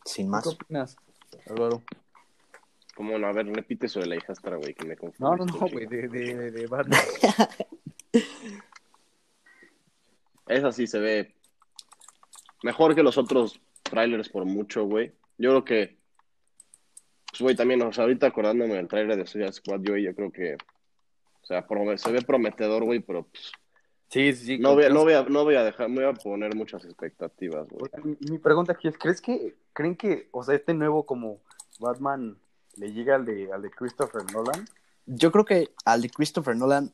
[0.05, 0.44] Sin más.
[0.44, 0.96] ¿Qué opinas,
[1.48, 1.82] Álvaro?
[2.94, 5.53] Como no, a ver, repite eso de la hijastra, güey, que me No, confundí.
[5.53, 7.01] no, no, güey, de, de, de Batman.
[10.46, 11.34] Esa sí se ve
[12.62, 15.14] mejor que los otros trailers por mucho, güey.
[15.38, 15.99] Yo creo que,
[17.31, 20.31] pues, güey, también, o sea, ahorita acordándome del trailer de Suicide Squad, yo, yo creo
[20.33, 21.66] que, o sea,
[21.97, 23.53] se ve prometedor, güey, pero pues,
[24.09, 24.59] Sí, sí, sí.
[24.59, 26.85] no, voy, a- no, voy a, no voy a dejar, me voy a poner muchas
[26.85, 27.91] expectativas, güey.
[28.03, 31.41] Mi, mi pregunta aquí es, ¿crees que, creen que, o sea, este nuevo como
[31.78, 32.37] Batman
[32.76, 34.66] le llega al de, al de Christopher Nolan?
[35.07, 36.93] Yo creo que al de Christopher Nolan,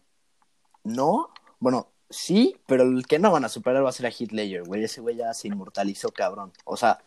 [0.85, 1.31] no.
[1.59, 4.65] Bueno, sí, pero el que no van a superar va a ser a Heath Ledger,
[4.65, 4.85] güey.
[4.85, 6.53] Ese güey ya se inmortalizó, cabrón.
[6.65, 6.99] O sea,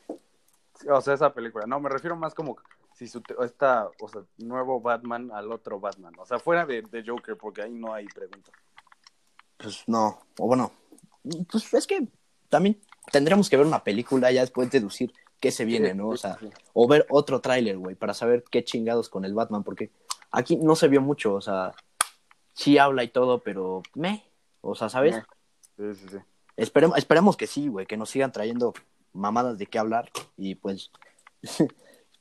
[0.79, 1.65] Sí, O sea, esa película.
[1.67, 2.57] No, me refiero más como
[2.99, 6.13] si su, esta, o sea, nuevo Batman al otro Batman.
[6.19, 8.51] O sea, fuera de, de Joker, porque ahí no hay pregunta.
[9.55, 10.19] pues no.
[10.37, 10.73] O bueno,
[11.49, 12.09] pues es que
[12.49, 12.77] también
[13.09, 16.09] tendremos que ver una película ya después deducir qué se viene, ¿no?
[16.09, 16.37] O sea,
[16.73, 19.91] o ver otro tráiler, güey, para saber qué chingados con el Batman, porque
[20.29, 21.73] aquí no se vio mucho, o sea,
[22.53, 24.25] sí habla y todo, pero me,
[24.59, 25.15] o sea, ¿sabes?
[25.77, 26.17] Sí, sí, sí.
[26.57, 28.73] Esperemos, esperemos que sí, güey, que nos sigan trayendo
[29.13, 30.91] mamadas de qué hablar y pues,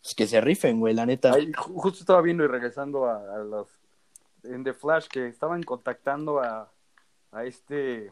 [0.03, 1.33] pues que se rifen, güey, la neta.
[1.33, 3.69] Ahí, justo estaba viendo y regresando a, a los
[4.45, 6.73] en The Flash que estaban contactando a,
[7.33, 8.11] a este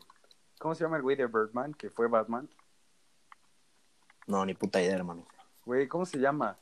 [0.58, 1.72] ¿cómo se llama el güey de Birdman?
[1.74, 2.48] que fue Batman
[4.26, 5.26] No, ni puta idea, hermano.
[5.64, 6.58] güey ¿cómo se llama?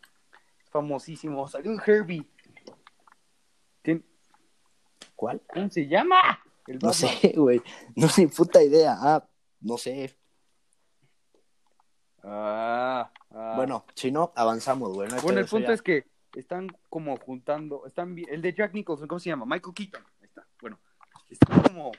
[0.71, 2.27] famosísimo salió en Herbie
[3.83, 4.05] ¿Quién-
[5.17, 5.41] ¿Cuál?
[5.53, 6.21] ¿cómo se llama?
[6.67, 7.63] el No sé, güey,
[7.97, 8.97] no ni puta idea.
[9.01, 9.27] Ah,
[9.61, 10.15] no sé.
[12.23, 13.55] ah, ah.
[13.57, 15.09] Bueno, si no, avanzamos, güey.
[15.09, 15.75] no hay Bueno, el punto ya.
[15.75, 19.45] es que están como juntando, están el de Jack Nicholson, ¿cómo se llama?
[19.47, 20.03] Michael Keaton.
[20.21, 20.47] Ahí está.
[20.61, 20.79] Bueno,
[21.29, 21.93] están como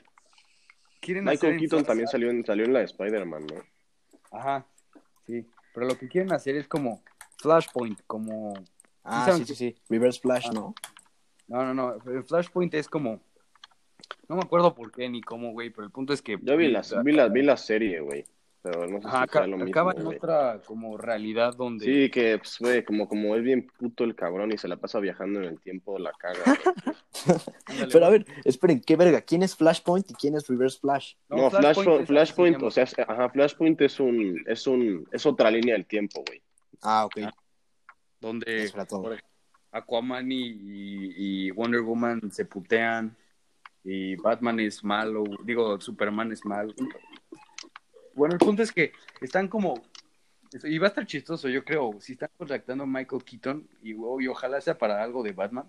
[1.00, 3.62] quieren Michael Keaton también salió en, salió en la de Spider-Man, ¿no?
[4.38, 4.66] Ajá.
[5.26, 7.02] Sí, pero lo que quieren hacer es como
[7.38, 8.54] Flashpoint, como
[9.04, 9.80] Ah, ¿saben sí, sí, sí.
[9.88, 10.52] Reverse Flash, Ah.
[10.52, 10.74] ¿no?
[11.48, 13.20] no, no, no, el Flashpoint es como
[14.28, 16.68] no me acuerdo por qué ni cómo, güey, pero el punto es que Yo vi
[16.68, 18.24] la, vi la, vi la serie, güey.
[18.68, 20.16] Pero no sé ajá, si sea lo mismo, acaba en güey.
[20.16, 24.50] otra como realidad donde Sí, que, pues, güey, como, como es bien puto el cabrón
[24.52, 26.42] y se la pasa viajando en el tiempo, la caga.
[27.66, 29.20] Ándale, Pero a ver, esperen, ¿qué verga?
[29.20, 31.14] ¿Quién es Flashpoint y quién es Reverse Flash?
[31.28, 32.66] No, Flashpoint Flashpoint, es Flashpoint, llama.
[32.66, 36.42] o sea, es- ajá, Flashpoint es un, es un, es otra línea del tiempo, güey.
[36.82, 37.18] Ah, ok.
[38.20, 39.02] donde Eso era todo.
[39.02, 39.30] por ejemplo,
[39.70, 41.14] Aquaman y, y-
[41.46, 43.16] y Wonder Woman se putean
[43.84, 46.74] y Batman es malo, digo, Superman es malo.
[48.16, 49.82] Bueno, el punto es que están como
[50.64, 53.94] y va a estar chistoso, yo creo, si están contactando a Michael Keaton y,
[54.28, 55.66] ojalá sea para algo de Batman.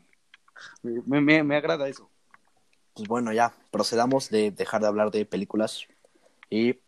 [0.82, 2.10] Me agrada eso.
[2.94, 5.88] Pues bueno, ya, procedamos de dejar de hablar de películas.
[6.50, 6.80] Y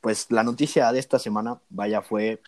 [0.00, 2.40] pues la noticia de esta semana, vaya, fue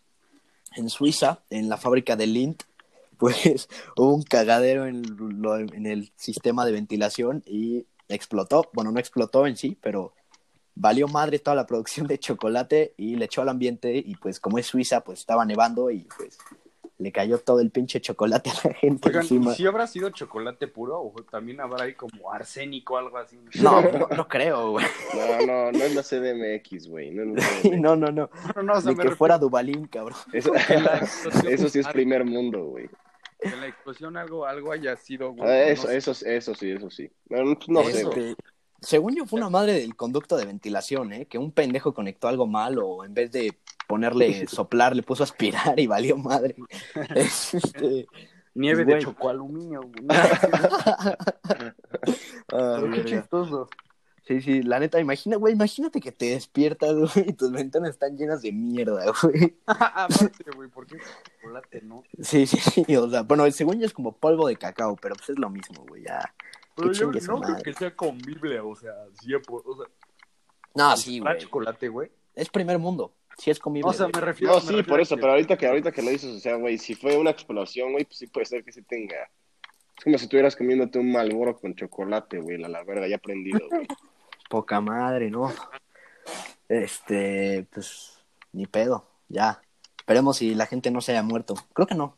[0.76, 2.62] en Suiza, en la fábrica de Lindt,
[3.18, 5.02] pues hubo un cagadero en,
[5.42, 8.70] lo- en el sistema de ventilación y explotó.
[8.72, 10.14] Bueno, no explotó en sí, pero
[10.76, 14.58] valió madre toda la producción de chocolate y le echó al ambiente y pues como
[14.58, 16.38] es Suiza, pues estaba nevando y pues
[16.98, 19.52] le cayó todo el pinche chocolate a la gente Oigan, encima.
[19.52, 23.38] ¿y si habrá sido chocolate puro o también habrá ahí como arsénico o algo así?
[23.60, 24.86] No, no, no creo, güey.
[25.14, 27.10] No, no, no es la CDMX, güey.
[27.10, 27.24] No.
[27.76, 28.30] No, no, no.
[28.56, 30.18] no, no, o sea, Ni que refiero fuera Dubalín, cabrón.
[30.32, 30.52] Eso,
[31.48, 32.88] eso sí es primer mundo, güey.
[33.40, 35.32] que en la explosión algo, algo haya sido.
[35.32, 35.96] güey, Ah, no Eso, sé.
[35.98, 37.10] eso, eso sí, eso sí.
[37.28, 38.36] No, no, sé, Este, güey.
[38.86, 41.26] Según yo, fue una madre del conducto de ventilación, ¿eh?
[41.26, 43.58] Que un pendejo conectó algo mal o en vez de
[43.88, 46.54] ponerle soplar, le puso aspirar y valió madre.
[47.16, 48.06] Este,
[48.54, 48.94] Nieve Güey.
[48.94, 49.80] de chocoaluminio.
[49.80, 50.06] güey.
[50.08, 51.16] ah,
[52.48, 53.68] Pero qué chistoso.
[54.22, 58.16] sí, sí, la neta, imagina, güey, imagínate que te despiertas, güey, y tus ventanas están
[58.16, 59.56] llenas de mierda, güey.
[59.66, 60.98] Aparte, güey, ¿por qué
[61.40, 62.04] chocolate no?
[62.22, 65.30] Sí, sí, sí, o sea, bueno, según yo es como polvo de cacao, pero pues
[65.30, 66.32] es lo mismo, güey, ya.
[66.76, 69.86] Pero yo no creo que sea comible, o sea, sí, por- o sea,
[70.74, 71.38] No, sí, güey.
[71.38, 72.10] chocolate, güey.
[72.34, 73.88] Es primer mundo, sí es comible.
[73.88, 75.66] O sea, me refiero No, me sí, refiero por a eso, que- pero ahorita que,
[75.66, 78.46] ahorita que lo dices, o sea, güey, si fue una explosión, güey, pues sí puede
[78.46, 79.16] ser que sí tenga.
[79.96, 83.60] Es como si estuvieras comiéndote un malboro con chocolate, güey, la, la verga, ya aprendido,
[83.70, 83.86] güey.
[84.50, 85.50] Poca madre, ¿no?
[86.68, 88.18] Este, pues,
[88.52, 89.60] ni pedo, ya.
[89.98, 91.54] Esperemos si la gente no se haya muerto.
[91.72, 92.16] Creo que no.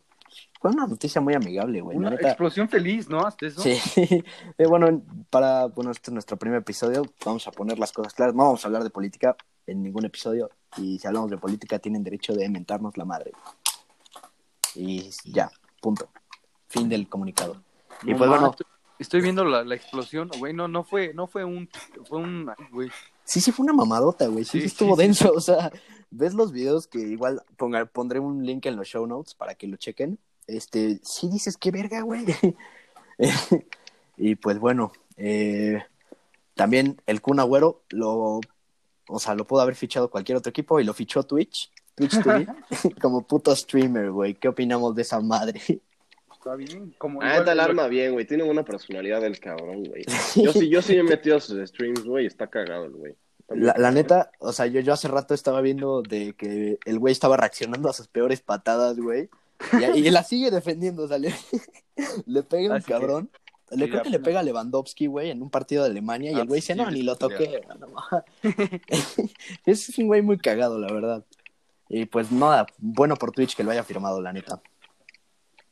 [0.61, 1.97] Fue una noticia muy amigable, güey.
[1.97, 2.29] Una neta.
[2.29, 3.21] explosión feliz, ¿no?
[3.21, 3.61] Hasta eso.
[3.63, 3.79] Sí,
[4.59, 8.35] Eh, bueno, para, bueno, este es nuestro primer episodio, vamos a poner las cosas claras,
[8.35, 9.37] no vamos a hablar de política,
[9.67, 10.51] en ningún episodio.
[10.77, 13.33] Y si hablamos de política, tienen derecho de mentarnos la madre.
[14.75, 15.51] Y ya,
[15.81, 16.09] punto.
[16.69, 17.63] Fin del comunicado.
[18.03, 18.55] Y No pues bueno,
[18.99, 21.69] estoy- viendo la, la explosión, güey, no, no fue, no fue un,
[22.05, 22.91] fue un, güey,
[23.25, 24.45] sí, sí fue una mamadota, güey.
[24.45, 25.07] Sí, Sí, sí estuvo sí, sí.
[25.07, 25.33] denso.
[25.37, 25.71] O sea,
[26.11, 29.67] ves los videos que igual ponga- pondré un link en los show notes para que
[29.67, 30.19] lo chequen.
[30.49, 32.24] Este, sí dices, qué verga, güey.
[34.16, 35.82] y pues bueno, eh,
[36.55, 38.40] también el Kun Agüero lo,
[39.09, 42.46] o sea, lo pudo haber fichado cualquier otro equipo y lo fichó Twitch, Twitch TV,
[43.01, 44.34] como puto streamer, güey.
[44.34, 45.61] ¿Qué opinamos de esa madre?
[46.32, 48.26] está bien, como Ah, igual- está el arma bien, güey.
[48.26, 50.05] Tiene buena personalidad el cabrón, güey.
[50.36, 52.26] Yo sí, yo sí me he metido a sus streams, güey.
[52.26, 53.14] Está cagado el güey.
[53.49, 57.36] La, neta, o sea, yo, yo hace rato estaba viendo de que el güey estaba
[57.38, 59.30] reaccionando a sus peores patadas, güey.
[59.95, 61.35] Y, y la sigue defendiendo, o sea, le,
[62.27, 63.31] le pega un Así que- cabrón.
[63.71, 66.31] Le sí, creo que le pega a Lewandowski, güey, en un partido de Alemania.
[66.33, 67.61] Y Ah, el güey sí, dice, no, sí, ni sí, lo sí, toqué.
[67.79, 67.89] No,
[69.67, 71.25] es un güey muy cagado, la verdad.
[71.91, 74.63] Y pues nada, bueno por Twitch que lo haya firmado, la neta.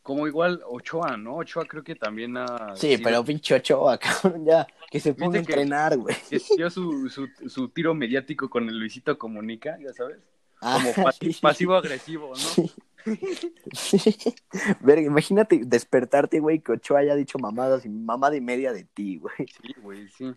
[0.02, 1.36] Como igual Ochoa, ¿no?
[1.36, 2.74] Ochoa creo que también ha...
[2.76, 6.14] Sí, sido- pero pinche Ochoa, cabrón, ya, que se ponga a ¿Viste que- entrenar, güey.
[6.28, 10.18] que dio su, su, su tiro mediático con el Luisito Comunica, ya sabes.
[10.60, 11.36] Ah, Como sí.
[11.40, 12.64] pasivo-agresivo, ¿no?
[14.80, 19.18] Verga, imagínate despertarte, güey, que Ochoa haya dicho mamadas y mamada y media de ti,
[19.18, 19.34] güey.
[19.38, 20.34] Sí, güey, sí.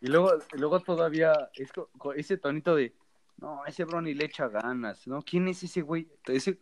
[0.00, 1.70] Y luego, luego todavía es
[2.16, 2.94] ese tonito de,
[3.38, 5.22] no, ese bro ni le echa ganas, ¿no?
[5.22, 6.08] ¿Quién es ese güey?
[6.26, 6.58] Ese...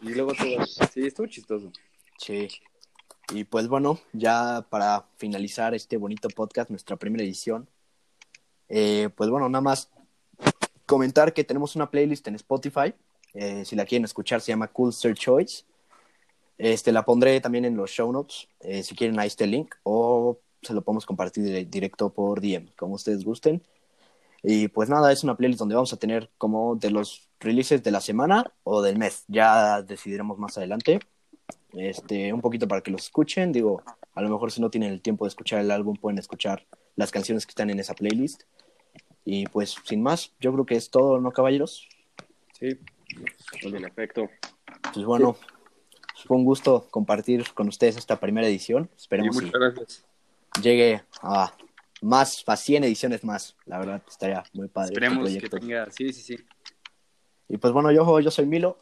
[0.00, 1.72] Y luego todo, sí, estuvo chistoso.
[2.18, 2.48] Sí.
[3.32, 7.68] Y pues bueno, ya para finalizar este bonito podcast, nuestra primera edición,
[8.68, 9.90] eh, pues bueno, nada más
[10.86, 12.94] comentar que tenemos una playlist en Spotify.
[13.36, 15.64] Eh, si la quieren escuchar, se llama Cool Search Choice.
[16.58, 19.74] Este, la pondré también en los show notes, eh, si quieren ahí está el link,
[19.82, 23.62] o se lo podemos compartir dire- directo por DM, como ustedes gusten.
[24.42, 27.90] Y pues nada, es una playlist donde vamos a tener como de los releases de
[27.90, 29.24] la semana o del mes.
[29.28, 31.00] Ya decidiremos más adelante.
[31.72, 33.52] Este, un poquito para que los escuchen.
[33.52, 33.82] Digo,
[34.14, 36.64] a lo mejor si no tienen el tiempo de escuchar el álbum, pueden escuchar
[36.94, 38.44] las canciones que están en esa playlist.
[39.24, 41.88] Y pues, sin más, yo creo que es todo, ¿no, caballeros?
[42.58, 42.78] Sí.
[43.62, 44.28] En efecto.
[44.92, 45.36] Pues bueno,
[46.26, 48.90] fue un gusto compartir con ustedes esta primera edición.
[48.92, 50.04] Y Esperemos muchas que gracias.
[50.62, 51.52] llegue a
[52.02, 53.56] más, a 100 ediciones más.
[53.64, 54.94] La verdad, estaría muy padre.
[54.94, 56.44] este Esperemos que tenga, sí, sí, sí.
[57.48, 58.78] Y pues bueno, yo, yo soy Milo.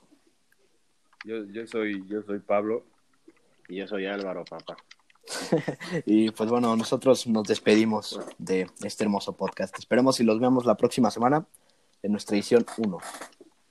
[1.24, 2.84] Yo, yo soy, yo soy Pablo.
[3.68, 4.76] Y yo soy Álvaro, papá.
[6.06, 9.78] Y pues bueno, nosotros nos despedimos de este hermoso podcast.
[9.78, 11.46] Esperemos si los vemos la próxima semana
[12.02, 12.98] en nuestra edición 1.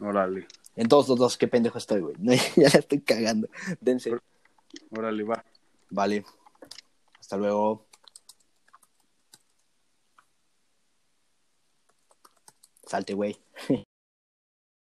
[0.04, 2.16] Órale, En todos los dos, qué pendejo estoy, güey.
[2.58, 3.48] ya la estoy cagando.
[3.80, 4.12] Dense.
[4.92, 5.44] órale, va.
[5.90, 6.26] Vale.
[7.20, 7.86] Hasta luego.
[12.86, 13.38] Salte, güey.